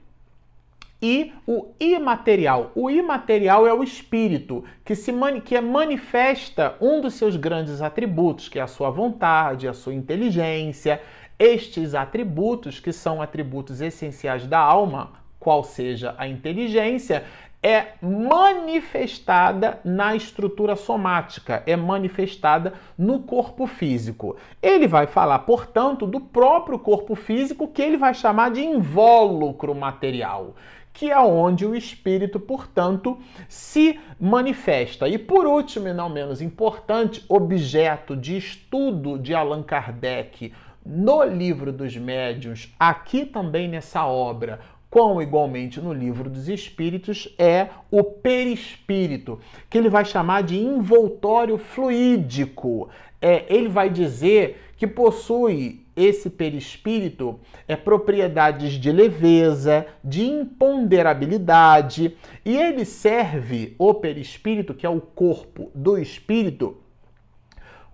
e 1.02 1.32
o 1.46 1.66
imaterial. 1.78 2.72
O 2.74 2.88
imaterial 2.90 3.66
é 3.66 3.74
o 3.74 3.84
espírito, 3.84 4.64
que, 4.82 4.94
se 4.94 5.12
que 5.44 5.54
é 5.54 5.60
manifesta 5.60 6.74
um 6.80 7.02
dos 7.02 7.14
seus 7.14 7.36
grandes 7.36 7.82
atributos, 7.82 8.48
que 8.48 8.58
é 8.58 8.62
a 8.62 8.66
sua 8.66 8.88
vontade, 8.88 9.68
a 9.68 9.74
sua 9.74 9.92
inteligência. 9.92 11.02
Estes 11.38 11.94
atributos, 11.94 12.80
que 12.80 12.92
são 12.92 13.20
atributos 13.20 13.82
essenciais 13.82 14.46
da 14.46 14.58
alma, 14.58 15.12
qual 15.38 15.62
seja 15.62 16.14
a 16.16 16.26
inteligência, 16.26 17.24
é 17.62 17.94
manifestada 18.00 19.80
na 19.84 20.14
estrutura 20.14 20.76
somática, 20.76 21.62
é 21.66 21.74
manifestada 21.74 22.74
no 22.96 23.20
corpo 23.20 23.66
físico. 23.66 24.36
Ele 24.62 24.86
vai 24.86 25.06
falar, 25.06 25.40
portanto, 25.40 26.06
do 26.06 26.20
próprio 26.20 26.78
corpo 26.78 27.14
físico 27.14 27.68
que 27.68 27.82
ele 27.82 27.96
vai 27.96 28.14
chamar 28.14 28.50
de 28.50 28.64
invólucro 28.64 29.74
material 29.74 30.54
que 30.96 31.10
é 31.10 31.20
onde 31.20 31.66
o 31.66 31.74
espírito, 31.76 32.40
portanto, 32.40 33.18
se 33.50 34.00
manifesta. 34.18 35.06
E 35.06 35.18
por 35.18 35.46
último, 35.46 35.88
e 35.88 35.92
não 35.92 36.08
menos 36.08 36.40
importante, 36.40 37.22
objeto 37.28 38.16
de 38.16 38.38
estudo 38.38 39.18
de 39.18 39.34
Allan 39.34 39.62
Kardec 39.62 40.54
no 40.86 41.22
livro 41.22 41.70
dos 41.70 41.94
médiuns, 41.96 42.74
aqui 42.78 43.26
também 43.26 43.68
nessa 43.68 44.06
obra, 44.06 44.60
como 44.96 45.20
igualmente 45.20 45.78
no 45.78 45.92
livro 45.92 46.30
dos 46.30 46.48
espíritos, 46.48 47.28
é 47.38 47.68
o 47.90 48.02
perispírito, 48.02 49.38
que 49.68 49.76
ele 49.76 49.90
vai 49.90 50.06
chamar 50.06 50.42
de 50.42 50.58
envoltório 50.58 51.58
fluídico. 51.58 52.88
É, 53.20 53.44
ele 53.54 53.68
vai 53.68 53.90
dizer 53.90 54.72
que 54.74 54.86
possui 54.86 55.84
esse 55.94 56.30
perispírito 56.30 57.38
é 57.68 57.76
propriedades 57.76 58.72
de 58.72 58.90
leveza, 58.90 59.86
de 60.02 60.24
imponderabilidade, 60.24 62.16
e 62.42 62.56
ele 62.56 62.86
serve 62.86 63.76
o 63.78 63.92
perispírito, 63.92 64.72
que 64.72 64.86
é 64.86 64.88
o 64.88 65.02
corpo 65.02 65.70
do 65.74 65.98
espírito, 65.98 66.78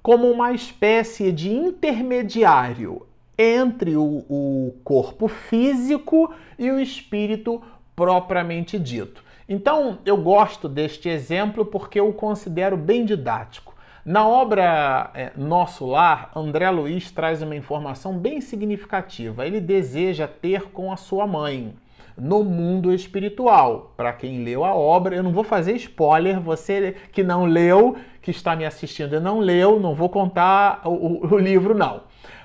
como 0.01 0.31
uma 0.31 0.53
espécie 0.53 1.33
de 1.33 1.51
intermediário 1.51 3.09
entre 3.37 3.97
o, 3.97 4.25
o 4.29 4.75
corpo 4.85 5.29
físico 5.29 6.33
e 6.59 6.71
o 6.71 6.81
espírito 6.81 7.63
propriamente 7.95 8.79
dito. 8.79 9.23
Então, 9.49 9.99
eu 10.07 10.17
gosto 10.17 10.69
deste 10.69 11.09
exemplo 11.09 11.65
porque 11.65 12.01
eu 12.01 12.09
o 12.09 12.13
considero 12.13 12.77
bem 12.77 13.05
didático. 13.05 13.75
Na 14.05 14.27
obra 14.27 15.11
é, 15.15 15.31
Nosso 15.37 15.87
Lar, 15.87 16.31
André 16.35 16.69
Luiz 16.71 17.11
traz 17.11 17.43
uma 17.43 17.55
informação 17.55 18.19
bem 18.19 18.41
significativa. 18.41 19.47
Ele 19.47 19.61
deseja 19.61 20.27
ter 20.27 20.71
com 20.71 20.91
a 20.91 20.97
sua 20.97 21.27
mãe 21.27 21.75
no 22.17 22.43
mundo 22.43 22.93
espiritual. 22.93 23.93
Para 23.97 24.13
quem 24.13 24.43
leu 24.43 24.65
a 24.65 24.75
obra, 24.75 25.15
eu 25.15 25.23
não 25.23 25.33
vou 25.33 25.45
fazer 25.45 25.75
spoiler, 25.77 26.41
você 26.41 26.97
que 27.13 27.23
não 27.23 27.45
leu, 27.45 27.97
que 28.21 28.31
está 28.31 28.57
me 28.57 28.65
assistindo 28.65 29.15
e 29.15 29.21
não 29.21 29.39
leu, 29.39 29.79
não 29.79 29.95
vou 29.95 30.09
contar 30.09 30.83
o, 30.85 31.35
o 31.35 31.39
livro, 31.39 31.75
não. 31.75 32.03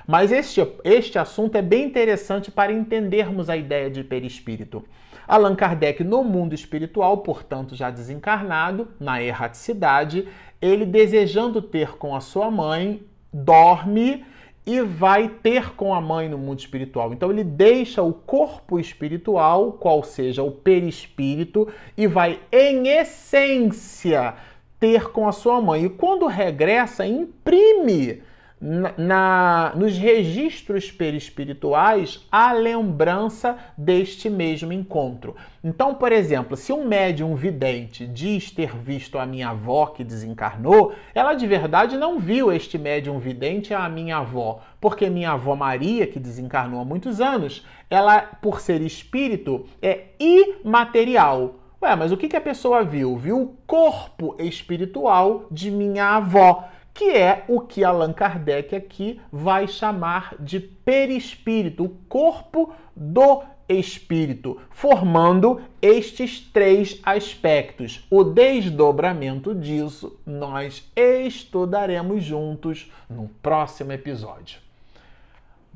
Mas 0.07 0.31
este, 0.31 0.65
este 0.85 1.19
assunto 1.19 1.55
é 1.57 1.61
bem 1.61 1.83
interessante 1.83 2.49
para 2.49 2.71
entendermos 2.71 3.49
a 3.49 3.57
ideia 3.57 3.89
de 3.89 4.05
perispírito. 4.05 4.85
Allan 5.27 5.53
Kardec, 5.53 6.01
no 6.01 6.23
mundo 6.23 6.55
espiritual, 6.55 7.17
portanto 7.17 7.75
já 7.75 7.91
desencarnado, 7.91 8.87
na 8.97 9.21
erraticidade, 9.21 10.25
ele 10.61 10.85
desejando 10.85 11.61
ter 11.61 11.97
com 11.97 12.15
a 12.15 12.21
sua 12.21 12.49
mãe, 12.49 13.03
dorme 13.33 14.25
e 14.65 14.79
vai 14.81 15.27
ter 15.27 15.75
com 15.75 15.93
a 15.93 15.99
mãe 15.99 16.29
no 16.29 16.37
mundo 16.37 16.59
espiritual. 16.59 17.11
Então 17.11 17.29
ele 17.29 17.43
deixa 17.43 18.01
o 18.01 18.13
corpo 18.13 18.79
espiritual, 18.79 19.73
qual 19.73 20.01
seja 20.03 20.41
o 20.41 20.51
perispírito, 20.51 21.67
e 21.97 22.07
vai, 22.07 22.39
em 22.49 22.87
essência, 22.87 24.35
ter 24.79 25.09
com 25.11 25.27
a 25.27 25.33
sua 25.33 25.59
mãe. 25.59 25.83
E 25.83 25.89
quando 25.89 26.25
regressa, 26.27 27.05
imprime 27.05 28.21
na, 28.59 29.71
nos 29.75 29.97
registros 29.97 30.91
perispirituais 30.91 32.25
a 32.31 32.51
lembrança 32.53 33.57
deste 33.77 34.29
mesmo 34.29 34.73
encontro. 34.73 35.35
Então, 35.63 35.93
por 35.93 36.11
exemplo, 36.11 36.57
se 36.57 36.73
um 36.73 36.85
médium 36.85 37.35
vidente 37.35 38.07
diz 38.07 38.49
ter 38.49 38.75
visto 38.75 39.19
a 39.19 39.25
minha 39.25 39.49
avó 39.49 39.87
que 39.87 40.03
desencarnou, 40.03 40.93
ela 41.13 41.33
de 41.33 41.45
verdade 41.45 41.97
não 41.97 42.19
viu 42.19 42.51
este 42.51 42.77
médium 42.77 43.19
vidente 43.19 43.73
a 43.73 43.87
minha 43.87 44.17
avó, 44.17 44.61
porque 44.81 45.09
minha 45.09 45.31
avó 45.31 45.55
Maria, 45.55 46.07
que 46.07 46.19
desencarnou 46.19 46.81
há 46.81 46.85
muitos 46.85 47.21
anos, 47.21 47.65
ela, 47.89 48.21
por 48.21 48.59
ser 48.59 48.81
espírito, 48.81 49.65
é 49.81 50.05
imaterial. 50.19 51.55
Ué, 51.79 51.95
mas 51.95 52.11
o 52.11 52.17
que, 52.17 52.27
que 52.27 52.35
a 52.35 52.41
pessoa 52.41 52.83
viu? 52.83 53.15
Viu 53.17 53.39
o 53.39 53.55
corpo 53.67 54.35
espiritual 54.39 55.45
de 55.51 55.69
minha 55.69 56.15
avó 56.15 56.67
que 56.97 57.11
é 57.11 57.45
o 57.47 57.61
que 57.61 57.83
Allan 57.83 58.11
Kardec 58.11 58.75
aqui 58.75 59.21
vai 59.31 59.67
chamar 59.67 60.33
de 60.39 60.59
perispírito, 60.59 61.83
o 61.83 61.89
corpo 62.09 62.73
do 62.95 63.43
espírito, 63.69 64.59
formando 64.71 65.61
estes 65.79 66.39
três 66.39 66.99
aspectos. 67.03 68.03
O 68.09 68.23
desdobramento 68.23 69.53
disso 69.53 70.19
nós 70.25 70.91
estudaremos 70.95 72.23
juntos 72.23 72.91
no 73.07 73.29
próximo 73.43 73.91
episódio. 73.91 74.66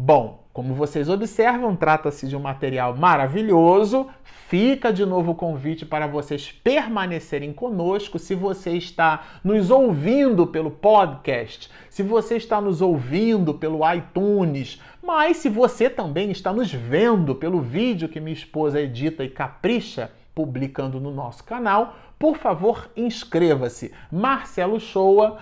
Bom, 0.03 0.45
como 0.51 0.73
vocês 0.73 1.07
observam, 1.09 1.75
trata-se 1.75 2.27
de 2.27 2.35
um 2.35 2.39
material 2.39 2.97
maravilhoso. 2.97 4.07
Fica 4.23 4.91
de 4.91 5.05
novo 5.05 5.33
o 5.33 5.35
convite 5.35 5.85
para 5.85 6.07
vocês 6.07 6.51
permanecerem 6.51 7.53
conosco. 7.53 8.17
Se 8.17 8.33
você 8.33 8.71
está 8.71 9.23
nos 9.43 9.69
ouvindo 9.69 10.47
pelo 10.47 10.71
podcast, 10.71 11.69
se 11.87 12.01
você 12.01 12.37
está 12.37 12.59
nos 12.59 12.81
ouvindo 12.81 13.53
pelo 13.53 13.81
iTunes, 13.93 14.81
mas 15.03 15.37
se 15.37 15.49
você 15.49 15.87
também 15.87 16.31
está 16.31 16.51
nos 16.51 16.73
vendo 16.73 17.35
pelo 17.35 17.61
vídeo 17.61 18.09
que 18.09 18.19
minha 18.19 18.33
esposa 18.33 18.81
edita 18.81 19.23
e 19.23 19.29
capricha 19.29 20.09
publicando 20.33 20.99
no 20.99 21.11
nosso 21.11 21.43
canal, 21.43 21.95
por 22.17 22.37
favor, 22.37 22.89
inscreva-se. 22.95 23.91
Marcelo 24.11 24.79
Shoa 24.79 25.37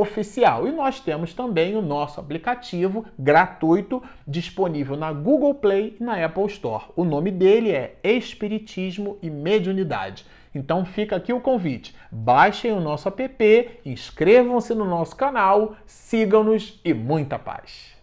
oficial. 0.00 0.66
E 0.66 0.72
nós 0.72 1.00
temos 1.00 1.34
também 1.34 1.76
o 1.76 1.82
nosso 1.82 2.20
aplicativo 2.20 3.04
gratuito 3.18 4.02
disponível 4.26 4.96
na 4.96 5.12
Google 5.12 5.54
Play 5.54 5.96
e 6.00 6.04
na 6.04 6.24
Apple 6.24 6.46
Store. 6.46 6.84
O 6.96 7.04
nome 7.04 7.30
dele 7.30 7.70
é 7.70 7.96
Espiritismo 8.02 9.18
e 9.22 9.30
Mediunidade. 9.30 10.24
Então 10.54 10.84
fica 10.84 11.16
aqui 11.16 11.32
o 11.32 11.40
convite. 11.40 11.94
Baixem 12.10 12.72
o 12.72 12.80
nosso 12.80 13.08
app, 13.08 13.80
inscrevam-se 13.84 14.74
no 14.74 14.84
nosso 14.84 15.16
canal, 15.16 15.74
sigam-nos 15.84 16.80
e 16.84 16.94
muita 16.94 17.38
paz. 17.38 17.94